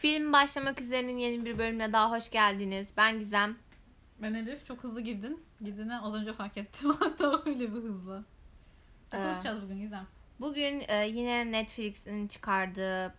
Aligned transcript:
Film 0.00 0.32
başlamak 0.32 0.80
üzerenin 0.80 1.18
yeni 1.18 1.44
bir 1.44 1.58
bölümüne 1.58 1.92
daha 1.92 2.10
hoş 2.10 2.30
geldiniz. 2.30 2.88
Ben 2.96 3.18
Gizem. 3.18 3.56
Ben 4.22 4.34
Elif 4.34 4.66
çok 4.66 4.84
hızlı 4.84 5.00
girdin. 5.00 5.42
Girdiğini 5.60 5.98
az 5.98 6.14
önce 6.14 6.32
fark 6.32 6.56
ettim. 6.56 6.92
Hatta 7.00 7.42
öyle 7.46 7.74
bir 7.74 7.80
hızlı. 7.80 8.24
Ne 9.12 9.18
Ee, 9.18 9.24
konuşacağız 9.24 9.62
bugün 9.62 9.80
Gizem? 9.80 10.06
Bugün 10.40 10.82
e, 10.88 11.08
yine 11.08 11.52
Netflix'in 11.52 12.28
çıkardığı 12.28 13.14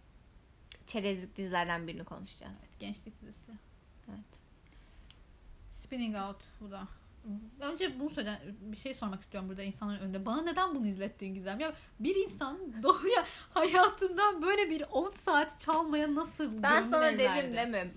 çerezlik 0.87 1.37
dizilerden 1.37 1.87
birini 1.87 2.03
konuşacağız. 2.03 2.53
Gençlik 2.79 3.21
dizisi. 3.21 3.51
Evet. 4.09 4.39
Spinning 5.73 6.15
Out 6.15 6.43
bu 6.61 6.71
da. 6.71 6.87
Önce 7.59 7.99
bunu 7.99 8.09
söyleyeceğim. 8.09 8.57
Bir 8.61 8.77
şey 8.77 8.93
sormak 8.93 9.21
istiyorum 9.21 9.49
burada 9.49 9.63
insanların 9.63 9.99
önünde. 9.99 10.25
Bana 10.25 10.41
neden 10.41 10.75
bunu 10.75 10.87
izlettiğin 10.87 11.33
Gizem? 11.33 11.59
Ya 11.59 11.73
bir 11.99 12.15
insan 12.15 12.57
doğuya 12.83 13.25
hayatından 13.53 14.41
böyle 14.41 14.69
bir 14.69 14.83
10 14.91 15.11
saat 15.11 15.59
çalmaya 15.59 16.15
nasıl 16.15 16.63
Ben 16.63 16.89
sana 16.91 17.11
dedim 17.11 17.55
değil 17.55 17.67
mi? 17.67 17.91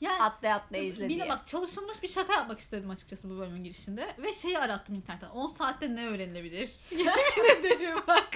Yani 0.00 0.22
Atlaya 0.22 0.56
atlaya 0.56 0.84
izle 0.84 1.08
diye. 1.08 1.28
bak 1.28 1.46
çalışılmış 1.46 2.02
bir 2.02 2.08
şaka 2.08 2.32
yapmak 2.32 2.60
istedim 2.60 2.90
açıkçası 2.90 3.30
bu 3.30 3.38
bölümün 3.38 3.64
girişinde. 3.64 4.16
Ve 4.18 4.32
şeyi 4.32 4.58
arattım 4.58 4.94
internetten. 4.94 5.30
10 5.30 5.46
saatte 5.46 5.94
ne 5.94 6.06
öğrenilebilir? 6.06 6.70
Yemin 6.90 7.58
ederim 7.58 7.98
bak. 8.06 8.28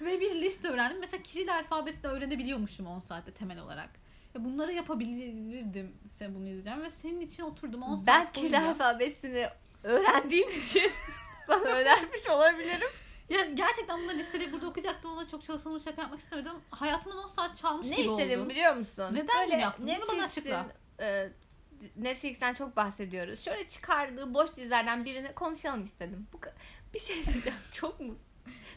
Ve 0.00 0.20
bir 0.20 0.34
liste 0.34 0.68
öğrendim. 0.68 1.00
Mesela 1.00 1.22
Kiril 1.22 1.54
alfabesini 1.54 2.10
öğrenebiliyormuşum 2.10 2.86
10 2.86 3.00
saatte 3.00 3.32
temel 3.32 3.58
olarak. 3.58 3.90
Ya 4.36 4.44
bunları 4.44 4.72
yapabilirdim 4.72 5.96
sen 6.18 6.34
bunu 6.34 6.48
izleyeceğim. 6.48 6.82
Ve 6.82 6.90
senin 6.90 7.20
için 7.20 7.42
oturdum 7.42 7.82
10 7.82 7.96
saat 7.96 8.06
Ben 8.34 8.42
boyunca. 8.42 8.68
alfabesini 8.68 9.48
öğrendiğim 9.82 10.48
için 10.50 10.90
sana 11.46 11.60
önermiş 11.64 12.28
olabilirim. 12.30 12.88
Ya 13.28 13.40
gerçekten 13.54 14.02
bunları 14.02 14.18
listeleyip 14.18 14.52
burada 14.52 14.66
okuyacaktım 14.66 15.10
ama 15.10 15.28
çok 15.28 15.44
çalışılmış 15.44 15.82
şaka 15.84 16.02
yapmak 16.02 16.20
istemedim. 16.20 16.52
Hayatımdan 16.70 17.18
10 17.24 17.28
saat 17.28 17.56
çalmış 17.56 17.88
Ne 17.88 17.96
gibi 17.96 18.08
istedim 18.10 18.40
oldu. 18.40 18.48
biliyor 18.50 18.76
musun? 18.76 19.04
Neden 19.12 19.48
bunu 19.50 19.60
yaptın? 19.60 19.86
Bunu 19.88 20.08
bana 20.18 20.24
açıkla. 20.24 20.66
e, 21.00 21.28
Netflix'ten 21.96 22.54
çok 22.54 22.76
bahsediyoruz. 22.76 23.44
Şöyle 23.44 23.68
çıkardığı 23.68 24.34
boş 24.34 24.56
dizilerden 24.56 25.04
birini 25.04 25.34
konuşalım 25.34 25.84
istedim. 25.84 26.26
Bu 26.32 26.40
bir 26.94 26.98
şey 26.98 27.16
diyeceğim. 27.26 27.58
Çok 27.72 28.00
mu? 28.00 28.18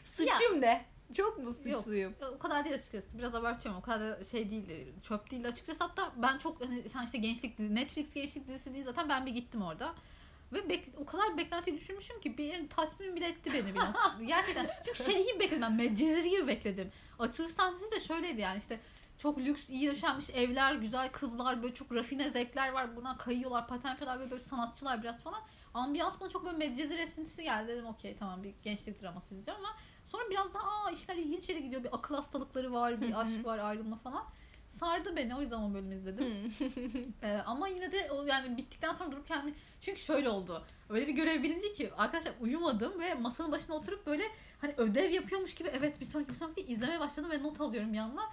Suçum 0.04 0.60
ne? 0.60 0.84
Çok 1.14 1.38
mu 1.38 1.44
Yok. 1.64 1.80
suçluyum? 1.80 2.14
O 2.34 2.38
kadar 2.38 2.64
değil 2.64 2.76
açıkçası. 2.76 3.18
Biraz 3.18 3.34
abartıyorum. 3.34 3.80
O 3.80 3.84
kadar 3.84 4.20
da 4.20 4.24
şey 4.24 4.50
değil. 4.50 4.64
Çöp 5.02 5.30
değil 5.30 5.48
açıkçası. 5.48 5.84
Hatta 5.84 6.12
ben 6.16 6.38
çok 6.38 6.64
hani 6.64 6.88
sen 6.88 7.04
işte 7.04 7.18
gençlik 7.18 7.58
Netflix 7.58 8.14
gençlik 8.14 8.48
dizisi 8.48 8.74
değil 8.74 8.84
zaten 8.84 9.08
ben 9.08 9.26
bir 9.26 9.30
gittim 9.30 9.62
orada. 9.62 9.94
Ve 10.52 10.58
bek- 10.58 10.96
o 10.96 11.06
kadar 11.06 11.36
beklentiyi 11.36 11.76
düşürmüşüm 11.76 12.20
ki 12.20 12.38
bir 12.38 12.68
tatmin 12.68 13.16
bile 13.16 13.28
etti 13.28 13.50
beni 13.54 13.74
bir. 13.74 13.80
Gerçekten. 14.26 14.70
Çünkü 14.84 15.12
şey 15.12 15.26
gibi 15.26 15.40
bekledim 15.40 15.62
ben. 15.62 15.72
Medcezir 15.72 16.24
gibi 16.24 16.46
bekledim. 16.46 16.90
Açılış 17.18 17.52
sahnesi 17.52 17.90
de 17.90 18.00
şöyleydi 18.00 18.40
yani 18.40 18.58
işte 18.58 18.80
çok 19.18 19.38
lüks, 19.38 19.70
iyi 19.70 19.90
döşenmiş 19.90 20.30
evler, 20.30 20.74
güzel 20.74 21.12
kızlar, 21.12 21.62
böyle 21.62 21.74
çok 21.74 21.94
rafine 21.94 22.30
zevkler 22.30 22.72
var. 22.72 22.96
Buna 22.96 23.16
kayıyorlar, 23.16 23.68
paten 23.68 23.88
yapıyorlar 23.90 24.20
ve 24.20 24.30
böyle 24.30 24.42
sanatçılar 24.42 25.02
biraz 25.02 25.22
falan. 25.22 25.40
Ambiyans 25.74 26.20
bana 26.20 26.30
çok 26.30 26.44
böyle 26.44 26.56
Medcezir 26.56 26.98
esintisi 26.98 27.42
geldi. 27.42 27.68
Dedim 27.68 27.86
okey 27.86 28.16
tamam 28.18 28.42
bir 28.42 28.54
gençlik 28.62 29.02
draması 29.02 29.26
izleyeceğim 29.26 29.60
ama 29.60 29.76
Sonra 30.12 30.30
biraz 30.30 30.54
daha 30.54 30.62
aa 30.84 30.90
işler 30.90 31.16
ilginç 31.16 31.48
yere 31.48 31.60
gidiyor. 31.60 31.84
Bir 31.84 31.94
akıl 31.96 32.14
hastalıkları 32.14 32.72
var, 32.72 33.00
bir 33.00 33.20
aşk 33.20 33.44
var, 33.44 33.58
ayrılma 33.58 33.96
falan. 33.96 34.24
Sardı 34.68 35.16
beni. 35.16 35.36
O 35.36 35.40
yüzden 35.40 35.60
o 35.60 35.74
bölümü 35.74 35.94
izledim. 35.94 36.26
Ee, 37.22 37.38
ama 37.46 37.68
yine 37.68 37.92
de 37.92 38.10
o 38.10 38.26
yani 38.26 38.56
bittikten 38.56 38.94
sonra 38.94 39.12
durup 39.12 39.26
kendi 39.26 39.52
çünkü 39.80 40.00
şöyle 40.00 40.28
oldu. 40.28 40.64
Öyle 40.88 41.06
bir 41.06 41.12
görev 41.12 41.42
bilinci 41.42 41.72
ki 41.72 41.90
arkadaşlar 41.96 42.32
uyumadım 42.40 43.00
ve 43.00 43.14
masanın 43.14 43.52
başına 43.52 43.76
oturup 43.76 44.06
böyle 44.06 44.22
hani 44.60 44.74
ödev 44.76 45.10
yapıyormuş 45.10 45.54
gibi 45.54 45.68
evet 45.68 46.00
bir 46.00 46.06
sonraki 46.06 46.30
bir 46.30 46.34
sonraki 46.34 46.60
izlemeye 46.60 47.00
başladım 47.00 47.30
ve 47.30 47.42
not 47.42 47.60
alıyorum 47.60 47.92
bir 47.92 47.96
yandan. 47.98 48.24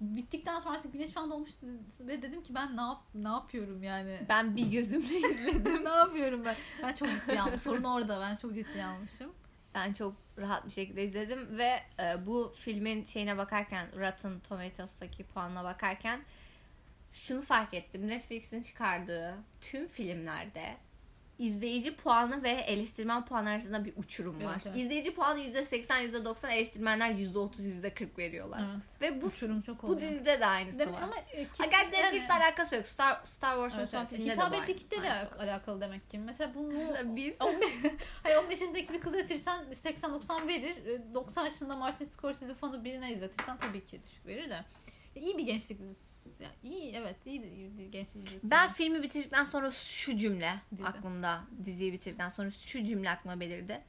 Bittikten 0.00 0.60
sonra 0.60 0.74
artık 0.76 0.92
güneş 0.92 1.10
falan 1.10 1.30
doğmuştu 1.30 1.66
ve 2.00 2.22
dedim 2.22 2.42
ki 2.42 2.54
ben 2.54 2.76
ne 2.76 2.80
yap 2.80 3.02
ne 3.14 3.28
yapıyorum 3.28 3.82
yani. 3.82 4.20
ben 4.28 4.56
bir 4.56 4.70
gözümle 4.70 5.18
izledim. 5.30 5.84
ne 5.84 5.88
yapıyorum 5.90 6.44
ben? 6.44 6.56
Ben 6.82 6.92
çok 6.94 7.08
ciddi 7.08 7.40
almışım. 7.40 7.60
Sorun 7.60 7.84
orada. 7.84 8.20
Ben 8.20 8.36
çok 8.36 8.54
ciddi 8.54 8.84
almışım. 8.84 9.32
Ben 9.74 9.92
çok 9.92 10.14
rahat 10.38 10.66
bir 10.66 10.70
şekilde 10.70 11.04
izledim 11.04 11.58
ve 11.58 11.80
e, 12.00 12.26
bu 12.26 12.52
filmin 12.56 13.04
şeyine 13.04 13.38
bakarken 13.38 13.86
Rotten 13.96 14.40
Tomatoes'taki 14.40 15.24
puanına 15.24 15.64
bakarken 15.64 16.22
şunu 17.12 17.42
fark 17.42 17.74
ettim. 17.74 18.08
Netflix'in 18.08 18.62
çıkardığı 18.62 19.34
tüm 19.60 19.88
filmlerde 19.88 20.76
izleyici 21.46 21.96
puanı 21.96 22.42
ve 22.42 22.50
eleştirmen 22.50 23.24
puanı 23.24 23.48
arasında 23.50 23.84
bir 23.84 23.92
uçurum 23.96 24.34
Evet, 24.36 24.46
var. 24.46 24.62
evet. 24.66 24.76
İzleyici 24.76 25.14
puanı 25.14 25.40
%80, 25.40 26.02
%90, 26.02 26.50
eleştirmenler 26.52 27.10
%30, 27.10 27.62
%40 27.62 28.18
veriyorlar. 28.18 28.60
Evet. 28.72 28.82
Ve 29.00 29.22
bu 29.22 29.26
Uçurum 29.26 29.62
çok 29.62 29.82
bu 29.82 29.86
oluyor. 29.86 30.00
dizide 30.10 30.40
de 30.40 30.46
aynısı 30.46 30.78
Değil 30.78 30.90
mi? 30.90 30.96
var. 30.96 31.02
Ama 31.02 31.14
e, 31.32 31.44
Ha, 31.58 31.64
gerçi 31.64 31.94
yani- 31.94 32.02
Netflix'le 32.04 32.30
alakası 32.30 32.74
yok. 32.74 32.86
Star, 32.88 33.20
Star 33.24 33.54
Wars'un 33.54 33.78
Evet, 33.78 33.90
son 33.90 33.98
evet. 33.98 34.08
filminde 34.08 34.30
de 34.30 34.34
Hitap 34.34 34.52
var. 34.52 34.62
ettiği 34.62 34.76
kitleyle 34.76 35.12
Aynısı 35.12 35.38
var. 35.38 35.44
alakalı 35.44 35.80
demek 35.80 36.10
ki. 36.10 36.18
Mesela 36.18 36.54
bunu 36.54 36.72
Biz 37.16 37.34
15, 37.40 37.68
hayır 38.22 38.36
15 38.36 38.60
yaşındaki 38.60 38.92
bir 38.92 39.00
kız 39.00 39.14
izletirsen 39.14 39.64
80-90 39.84 40.48
verir. 40.48 40.76
E, 40.86 41.14
90 41.14 41.44
yaşında 41.44 41.76
Martin 41.76 42.04
Scorsese 42.04 42.54
fanı 42.54 42.84
birine 42.84 43.12
izletirsen 43.12 43.56
tabii 43.56 43.84
ki 43.84 44.00
düşük 44.06 44.26
verir 44.26 44.50
de. 44.50 44.64
E, 45.16 45.20
İyi 45.20 45.38
bir 45.38 45.42
gençlik 45.42 45.78
dizisi. 45.78 46.11
Yani 46.40 46.54
iyi 46.62 46.92
evet 46.94 47.16
iyi, 47.26 47.90
gençlik 47.90 48.26
dizisi. 48.26 48.50
Ben 48.50 48.68
filmi 48.68 49.02
bitirdikten 49.02 49.44
sonra 49.44 49.70
şu 49.70 50.16
cümle 50.16 50.52
Dizi. 50.76 50.86
aklımda 50.86 51.40
diziyi 51.64 51.92
bitirdikten 51.92 52.28
sonra 52.28 52.50
şu 52.50 52.84
cümle 52.84 53.10
aklıma 53.10 53.40
belirdi. 53.40 53.84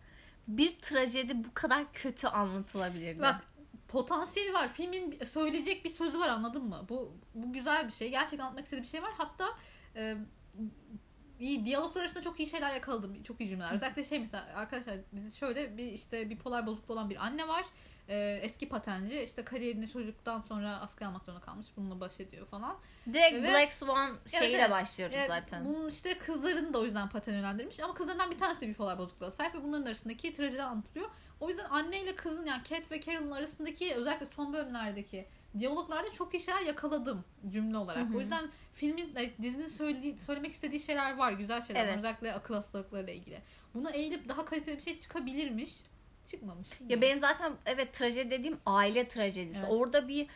Bir 0.47 0.69
trajedi 0.69 1.43
bu 1.43 1.53
kadar 1.53 1.93
kötü 1.93 2.27
anlatılabilirdi. 2.27 3.21
Bak 3.21 3.41
potansiyeli 3.87 4.53
var. 4.53 4.73
Filmin 4.73 5.19
söyleyecek 5.25 5.85
bir 5.85 5.89
sözü 5.89 6.19
var 6.19 6.29
anladın 6.29 6.63
mı? 6.63 6.85
Bu 6.89 7.17
bu 7.35 7.53
güzel 7.53 7.87
bir 7.87 7.91
şey. 7.91 8.09
Gerçekten 8.09 8.39
anlatmak 8.39 8.63
istediği 8.63 8.83
bir 8.83 8.87
şey 8.87 9.03
var. 9.03 9.11
Hatta 9.17 9.49
e, 9.95 10.17
iyi 11.39 11.65
diyaloglar 11.65 12.01
arasında 12.01 12.23
çok 12.23 12.39
iyi 12.39 12.47
şeyler 12.47 12.73
yakaladım. 12.73 13.23
Çok 13.23 13.41
iyi 13.41 13.49
cümleler. 13.49 13.73
Özellikle 13.73 14.03
şey 14.03 14.19
mesela 14.19 14.45
arkadaşlar 14.55 14.95
dizi 15.15 15.37
şöyle 15.37 15.77
bir 15.77 15.85
işte 15.85 16.29
bipolar 16.29 16.67
bozukluğu 16.67 16.93
olan 16.93 17.09
bir 17.09 17.25
anne 17.25 17.47
var. 17.47 17.65
E, 18.09 18.39
eski 18.43 18.69
patenci 18.69 19.21
işte 19.21 19.43
kariyerini 19.43 19.89
çocuktan 19.89 20.41
sonra 20.41 20.79
asker 20.79 21.05
almak 21.05 21.23
zorunda 21.23 21.45
kalmış. 21.45 21.67
Bununla 21.77 21.99
baş 21.99 22.19
ediyor 22.19 22.47
falan. 22.47 22.77
Direkt 23.13 23.33
Evet. 23.33 23.51
Black 23.51 23.73
Swan 23.73 24.17
şeyiyle 24.27 24.57
evet. 24.57 24.71
başlıyoruz 24.71 25.15
Evet, 25.19 25.27
zaten. 25.27 25.65
Bunun 25.65 25.89
işte 25.89 26.17
kızlarını 26.17 26.73
da 26.73 26.79
o 26.79 26.83
yüzden 26.83 27.09
paten 27.09 27.33
yönlendirmiş. 27.33 27.79
Ama 27.79 27.93
kızlarından 27.93 28.31
bir 28.31 28.39
tanesi 28.39 28.61
de 28.61 28.67
bipolar 28.67 28.97
bozukluğa 28.97 29.31
sahip 29.31 29.55
ve 29.55 29.63
bunların 29.63 29.85
arasındaki 29.85 30.33
trajedi 30.33 30.63
anlatılıyor. 30.63 31.09
O 31.39 31.49
yüzden 31.49 31.65
anneyle 31.69 32.15
kızın 32.15 32.45
yani 32.45 32.63
Cat 32.63 32.91
ve 32.91 33.01
Carol'ın 33.01 33.31
arasındaki 33.31 33.93
özellikle 33.95 34.25
son 34.25 34.53
bölümlerdeki 34.53 35.27
diyaloglarda 35.59 36.11
çok 36.11 36.33
iyi 36.33 36.39
şeyler 36.39 36.61
yakaladım 36.61 37.25
cümle 37.49 37.77
olarak. 37.77 38.03
Hı 38.03 38.13
hı. 38.13 38.17
O 38.17 38.19
yüzden 38.19 38.51
filmin, 38.73 39.15
e, 39.15 39.31
dizinin 39.41 39.67
söylediği, 39.67 40.17
söylemek 40.21 40.51
istediği 40.51 40.79
şeyler 40.79 41.17
var. 41.17 41.31
Güzel 41.31 41.61
şeyler 41.61 41.81
var. 41.81 41.87
Evet. 41.87 41.97
Özellikle 41.97 42.33
akıl 42.33 42.53
hastalıklarıyla 42.53 43.13
ilgili. 43.13 43.41
Buna 43.73 43.91
eğilip 43.91 44.29
daha 44.29 44.45
kaliteli 44.45 44.77
bir 44.77 44.81
şey 44.81 44.99
çıkabilirmiş. 44.99 45.73
Çıkmamış. 46.31 46.67
Ya 46.89 47.01
benim 47.01 47.19
zaten 47.19 47.53
evet 47.65 47.93
trajedi 47.93 48.31
dediğim 48.31 48.59
aile 48.65 49.07
trajedisi. 49.07 49.59
Evet. 49.59 49.69
Orada 49.71 50.07
bir 50.07 50.27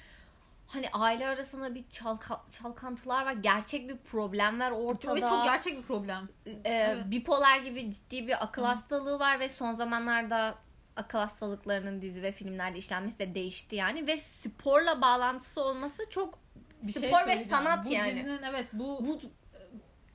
hani 0.68 0.90
aile 0.90 1.28
arasında 1.28 1.76
bir 1.76 1.84
çalka- 1.84 2.52
çalkantılar 2.52 3.26
var. 3.26 3.34
Gerçek 3.34 3.90
bir 3.90 3.98
problem 3.98 4.60
var 4.60 4.72
ortada. 4.72 5.16
Ve 5.16 5.20
çok 5.22 5.44
gerçek 5.44 5.78
bir 5.78 5.84
problem. 5.84 6.30
Ee, 6.46 6.54
Evet. 6.66 6.98
bipolar 7.06 7.58
gibi 7.58 7.92
ciddi 7.92 8.28
bir 8.28 8.44
akıl 8.44 8.62
Hı. 8.62 8.66
hastalığı 8.66 9.20
var 9.20 9.40
ve 9.40 9.50
son 9.50 9.76
zamanlarda 9.76 10.56
akıl 10.96 11.18
hastalıklarının 11.20 12.02
dizi 12.02 12.22
ve 12.24 12.32
filmlerde 12.32 12.78
işlenmesi 12.78 13.20
de 13.20 13.36
değişti 13.36 13.76
yani 13.76 14.08
ve 14.08 14.18
sporla 14.18 15.02
bağlantısı 15.02 15.62
olması 15.62 16.10
çok 16.10 16.40
Bir 16.84 16.92
spor 16.92 17.24
şey 17.24 17.28
ve 17.28 17.46
sanat 17.46 17.86
bu 17.86 17.90
yani. 17.92 18.12
dizinin 18.16 18.40
evet 18.44 18.66
bu, 18.74 19.06
Bu 19.06 19.20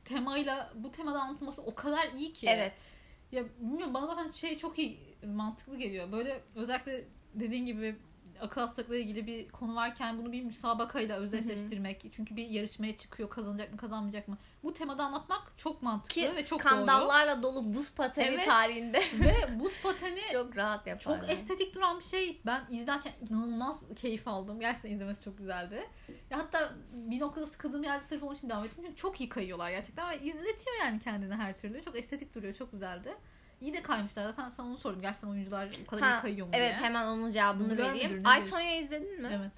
temayla 0.04 0.72
bu 0.74 0.92
temada 0.92 1.20
anlatılması 1.20 1.62
o 1.62 1.74
kadar 1.74 2.08
iyi 2.16 2.32
ki. 2.32 2.46
evet. 2.50 2.92
Ya 3.32 3.44
bilmiyorum 3.60 3.94
bana 3.94 4.06
zaten 4.06 4.32
şey 4.32 4.58
çok 4.58 4.78
iyi 4.78 5.11
mantıklı 5.26 5.76
geliyor. 5.76 6.12
Böyle 6.12 6.40
özellikle 6.54 7.04
dediğin 7.34 7.66
gibi 7.66 7.96
akıl 8.42 8.60
hastalıklarıyla 8.60 9.04
ilgili 9.04 9.26
bir 9.26 9.48
konu 9.48 9.74
varken 9.74 10.18
bunu 10.18 10.32
bir 10.32 10.42
müsabakayla 10.42 11.16
özdeşleştirmek. 11.18 12.06
Çünkü 12.12 12.36
bir 12.36 12.48
yarışmaya 12.48 12.96
çıkıyor 12.96 13.30
kazanacak 13.30 13.72
mı 13.72 13.78
kazanmayacak 13.78 14.28
mı. 14.28 14.38
Bu 14.62 14.74
temada 14.74 15.04
anlatmak 15.04 15.52
çok 15.56 15.82
mantıklı 15.82 16.22
Ki 16.22 16.36
ve 16.36 16.44
çok 16.44 16.60
skandallarla 16.60 17.42
dolu 17.42 17.74
buz 17.74 17.94
pateni 17.94 18.26
Evet. 18.26 18.46
tarihinde 18.46 19.02
doğru. 19.18 19.24
Ve 19.24 19.60
buz 19.60 19.72
pateni 19.82 20.20
çok 20.32 20.56
rahat 20.56 20.86
yaparlar. 20.86 21.20
çok 21.20 21.30
estetik 21.30 21.74
duran 21.74 21.98
bir 21.98 22.04
şey. 22.04 22.40
Ben 22.46 22.62
izlerken 22.70 23.12
inanılmaz 23.30 23.80
keyif 23.96 24.28
aldım. 24.28 24.60
Gerçekten 24.60 24.90
izlemesi 24.90 25.24
çok 25.24 25.38
güzeldi. 25.38 25.88
Ya 26.30 26.38
hatta 26.38 26.72
bir 26.92 27.20
noktada 27.20 27.46
sıkıldığım 27.46 27.82
yerde 27.82 28.04
sırf 28.04 28.22
onun 28.22 28.34
için 28.34 28.48
devam 28.50 28.64
ettim. 28.64 28.84
Çünkü 28.84 28.96
çok 28.96 29.20
iyi 29.20 29.28
kayıyorlar 29.28 29.70
gerçekten. 29.70 30.10
Ve 30.10 30.16
izletiyor 30.16 30.76
yani 30.80 30.98
kendini 30.98 31.34
her 31.34 31.56
türlü. 31.56 31.84
Çok 31.84 31.98
estetik 31.98 32.34
duruyor. 32.34 32.54
Çok 32.54 32.72
güzeldi. 32.72 33.14
İyi 33.62 33.74
de 33.74 33.82
kaymışlar. 33.82 34.24
Zaten 34.24 34.48
sana 34.48 34.66
onu 34.66 34.78
sordum. 34.78 35.00
Gerçekten 35.00 35.28
oyuncular 35.28 35.68
bu 35.82 35.86
kadar 35.86 36.02
Ha, 36.02 36.18
iyi 36.18 36.22
kayıyor 36.22 36.46
mu 36.46 36.52
Evet 36.56 36.70
diye. 36.70 36.84
hemen 36.86 37.06
onun 37.06 37.30
cevabını 37.30 37.70
Blur 37.70 37.78
vereyim. 37.78 38.22
Aytonya 38.24 38.76
izledin 38.76 39.22
mi? 39.22 39.28
Evet. 39.32 39.50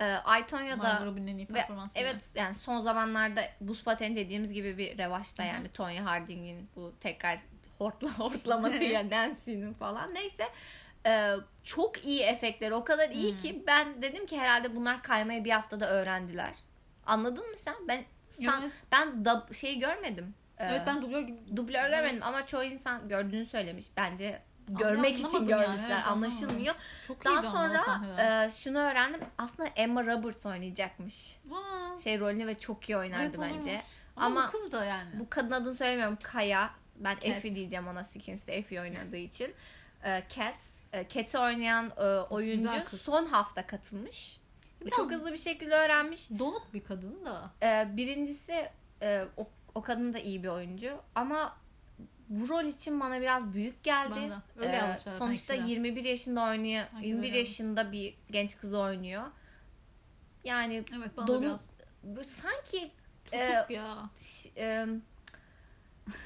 Ee, 0.00 0.04
Aytonya'da 0.04 1.14
ve 1.50 1.64
evet 1.94 2.30
yani 2.34 2.54
son 2.54 2.80
zamanlarda 2.80 3.42
buz 3.60 3.84
pateni 3.84 4.16
dediğimiz 4.16 4.52
gibi 4.52 4.78
bir 4.78 4.98
revaçta 4.98 5.42
Hı 5.44 5.48
hı. 5.48 5.52
yani 5.52 5.68
Tonya 5.68 6.04
Harding'in 6.04 6.68
bu 6.76 6.92
tekrar 7.00 7.38
hortla 7.78 8.08
hortlamasıyla 8.18 9.10
Nancy'nin 9.10 9.74
falan 9.74 10.14
neyse 10.14 10.44
Ee, 11.06 11.34
çok 11.64 12.04
iyi 12.04 12.22
efektleri 12.22 12.74
o 12.74 12.84
kadar 12.84 13.10
iyi 13.10 13.32
Hı. 13.32 13.36
ki 13.36 13.64
ben 13.66 14.02
dedim 14.02 14.26
ki 14.26 14.38
herhalde 14.40 14.76
bunlar 14.76 15.02
kaymayı 15.02 15.44
bir 15.44 15.50
haftada 15.50 15.90
öğrendiler. 15.90 16.54
Anladın 17.06 17.50
mı 17.50 17.56
sen? 17.58 17.74
Ben 17.88 18.04
sen, 18.28 18.62
Evet. 18.62 18.72
ben 18.92 19.24
da 19.24 19.46
şeyi 19.52 19.78
görmedim. 19.78 20.34
Evet 20.58 20.82
ben 20.86 21.02
dublör 21.02 21.20
gibi 21.20 21.56
dublör 21.56 21.90
görmedim 21.90 22.20
ama 22.22 22.46
çoğu 22.46 22.62
insan 22.62 23.08
gördüğünü 23.08 23.46
söylemiş. 23.46 23.86
Bence 23.96 24.42
görmek 24.68 25.18
için 25.18 25.28
yani, 25.28 25.46
görmüşler. 25.46 25.96
evet, 25.96 26.06
anlaşılmıyor. 26.06 26.74
çok 27.06 27.24
Daha 27.24 27.42
sonra 27.42 27.82
e, 28.22 28.50
şunu 28.50 28.78
öğrendim. 28.78 29.20
Aslında 29.38 29.68
Emma 29.76 30.06
Roberts 30.06 30.46
oynayacakmış. 30.46 31.36
Aa, 31.52 32.00
Şey 32.00 32.20
rolünü 32.20 32.46
ve 32.46 32.58
çok 32.58 32.88
iyi 32.88 32.96
oynardı 32.96 33.24
evet, 33.24 33.38
olurmuş. 33.38 33.56
bence. 33.56 33.82
Ama, 34.16 34.26
Ama 34.26 34.48
bu 34.48 34.52
kız 34.52 34.72
da 34.72 34.84
yani. 34.84 35.10
Bu 35.14 35.30
kadın 35.30 35.50
adını 35.50 35.76
söylemiyorum. 35.76 36.18
Kaya. 36.22 36.70
Ben 36.96 37.14
Cat. 37.14 37.24
Effie 37.24 37.54
diyeceğim 37.54 37.88
ona 37.88 38.04
Skins'te 38.04 38.52
Effie 38.52 38.80
oynadığı 38.80 39.16
için. 39.16 39.54
Ee, 40.04 40.22
Cat. 40.28 40.54
E, 40.92 41.08
Cat'i 41.08 41.38
oynayan 41.38 41.92
e, 41.96 42.02
oyuncu 42.04 42.70
son 42.98 43.26
hafta 43.26 43.66
katılmış. 43.66 44.40
Biraz- 44.80 44.96
Çok 44.96 45.10
hızlı 45.10 45.32
bir 45.32 45.38
şekilde 45.38 45.74
öğrenmiş. 45.74 46.30
Donuk 46.38 46.74
bir 46.74 46.84
kadın 46.84 47.24
da. 47.24 47.50
Ee, 47.62 47.88
birincisi 47.96 48.68
e, 49.02 49.24
o, 49.36 49.46
o 49.78 49.82
kadın 49.82 50.12
da 50.12 50.18
iyi 50.18 50.42
bir 50.42 50.48
oyuncu 50.48 51.00
ama 51.14 51.56
bu 52.28 52.48
rol 52.48 52.64
için 52.64 53.00
bana 53.00 53.20
biraz 53.20 53.52
büyük 53.54 53.82
geldi. 53.84 54.14
De. 54.14 54.60
Öyle 54.60 54.76
Ee, 54.76 55.10
sonuçta 55.18 55.54
ikisi 55.54 55.68
de. 55.68 55.72
21 55.72 56.04
yaşında 56.04 56.42
oynuyor. 56.42 56.84
De 57.02 57.06
21 57.06 57.26
öyle. 57.28 57.38
yaşında 57.38 57.92
bir 57.92 58.14
genç 58.30 58.56
kız 58.58 58.74
oynuyor. 58.74 59.22
Yani 60.44 60.84
Evet 60.98 61.16
bana 61.16 61.26
Donu- 61.26 61.42
biraz 61.42 61.72
sanki 62.26 62.90
tutuk 63.24 63.70
e, 63.70 63.74
ya. 63.74 63.94
e, 64.56 64.86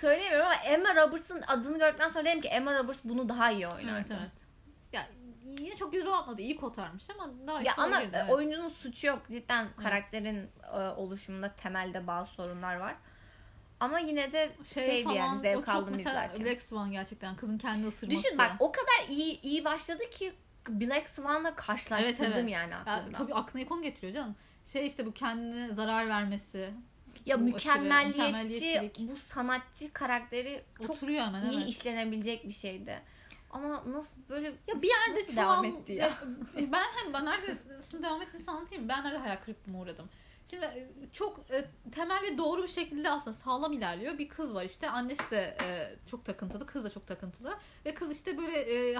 söyleyemiyorum 0.00 0.46
ama 0.46 0.54
Emma 0.54 0.94
Roberts'ın 0.94 1.42
adını 1.46 1.78
gördükten 1.78 2.08
sonra 2.08 2.24
dedim 2.24 2.40
ki 2.40 2.48
Emma 2.48 2.74
Roberts 2.74 3.00
bunu 3.04 3.28
daha 3.28 3.50
iyi 3.50 3.68
oynardı. 3.68 4.06
Evet 4.12 4.20
evet. 4.20 4.30
Ya 4.92 5.06
yine 5.58 5.76
çok 5.76 5.92
güzel 5.92 6.12
atmadı. 6.12 6.42
iyi 6.42 6.56
kotarmış 6.56 7.10
ama 7.10 7.30
daha 7.46 7.56
Ya 7.56 7.62
iyisi 7.72 7.80
ama 7.80 8.00
e, 8.02 8.08
evet. 8.12 8.30
oyuncunun 8.30 8.68
suçu 8.68 9.06
yok. 9.06 9.22
Cidden 9.30 9.66
karakterin 9.82 10.50
e, 10.74 10.78
oluşumunda 10.78 11.48
temelde 11.54 12.06
bazı 12.06 12.30
sorunlar 12.30 12.76
var. 12.76 12.94
Ama 13.82 13.98
yine 13.98 14.32
de 14.32 14.50
şeydi 14.74 15.14
yani 15.14 15.38
o 15.38 15.42
zevk 15.42 15.54
çok 15.56 15.68
aldım 15.68 15.94
izlerken. 15.94 16.44
Black 16.44 16.62
Swan 16.62 16.92
gerçekten 16.92 17.36
kızın 17.36 17.58
kendi 17.58 17.86
ısırması. 17.86 18.22
Düşün 18.24 18.38
bak 18.38 18.52
o 18.58 18.72
kadar 18.72 19.08
iyi 19.08 19.40
iyi 19.40 19.64
başladı 19.64 20.10
ki 20.10 20.32
Black 20.68 21.08
Swan'la 21.08 21.54
karşılaştırdım 21.54 22.24
Evet, 22.24 22.36
evet. 22.38 22.50
yani 22.52 22.70
ya, 22.70 22.78
aklımda. 22.78 23.18
tabii 23.18 23.34
aklına 23.34 23.62
ikon 23.62 23.82
getiriyor 23.82 24.14
canım. 24.14 24.36
Şey 24.64 24.86
işte 24.86 25.06
bu 25.06 25.12
kendine 25.12 25.74
zarar 25.74 26.08
vermesi. 26.08 26.70
ya 27.26 27.40
bu 27.40 27.44
aşırı 27.44 27.54
mükemmelliyetçi 27.54 28.18
mükemmelliyetçilik. 28.18 28.98
bu 29.10 29.16
sanatçı 29.16 29.92
karakteri 29.92 30.62
çok 30.82 30.90
Oturuyor 30.90 31.24
hemen 31.26 31.42
iyi 31.50 31.56
evet. 31.58 31.68
işlenebilecek 31.68 32.48
bir 32.48 32.52
şeydi. 32.54 33.02
Ama 33.50 33.82
nasıl 33.86 34.16
böyle 34.28 34.46
Ya 34.46 34.82
bir 34.82 34.88
yerde 34.88 35.20
Nasıl 35.22 35.36
devam 35.36 35.64
etti 35.64 35.92
ya? 35.92 36.10
ben 36.56 36.84
hem 36.96 37.12
ben 37.12 37.24
neredesini 37.24 38.02
devam 38.02 38.22
ettiğini 38.22 38.50
anlatayım? 38.50 38.88
Ben 38.88 39.04
nerede 39.04 39.18
hayal 39.18 39.36
kırıklığına 39.36 39.78
uğradım. 39.78 40.08
Şimdi 40.52 40.64
e, 40.64 40.88
çok 41.12 41.40
e, 41.50 41.64
temel 41.90 42.22
ve 42.22 42.38
doğru 42.38 42.62
bir 42.62 42.68
şekilde 42.68 43.10
aslında 43.10 43.36
sağlam 43.36 43.72
ilerliyor. 43.72 44.18
Bir 44.18 44.28
kız 44.28 44.54
var 44.54 44.64
işte 44.64 44.90
annesi 44.90 45.30
de 45.30 45.56
e, 45.62 45.96
çok 46.10 46.24
takıntılı, 46.24 46.66
kız 46.66 46.84
da 46.84 46.90
çok 46.90 47.06
takıntılı. 47.06 47.58
Ve 47.86 47.94
kız 47.94 48.16
işte 48.16 48.38
böyle 48.38 48.58
e, 48.58 48.98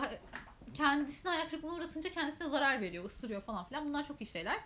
kendisini 0.75 1.31
hayal 1.31 1.49
kırıklığına 1.49 1.75
uğratınca 1.75 2.11
kendisine 2.11 2.49
zarar 2.49 2.81
veriyor, 2.81 3.05
ısırıyor 3.05 3.43
falan 3.43 3.65
filan. 3.65 3.87
Bunlar 3.87 4.07
çok 4.07 4.21
iyi 4.21 4.27
şeyler. 4.27 4.59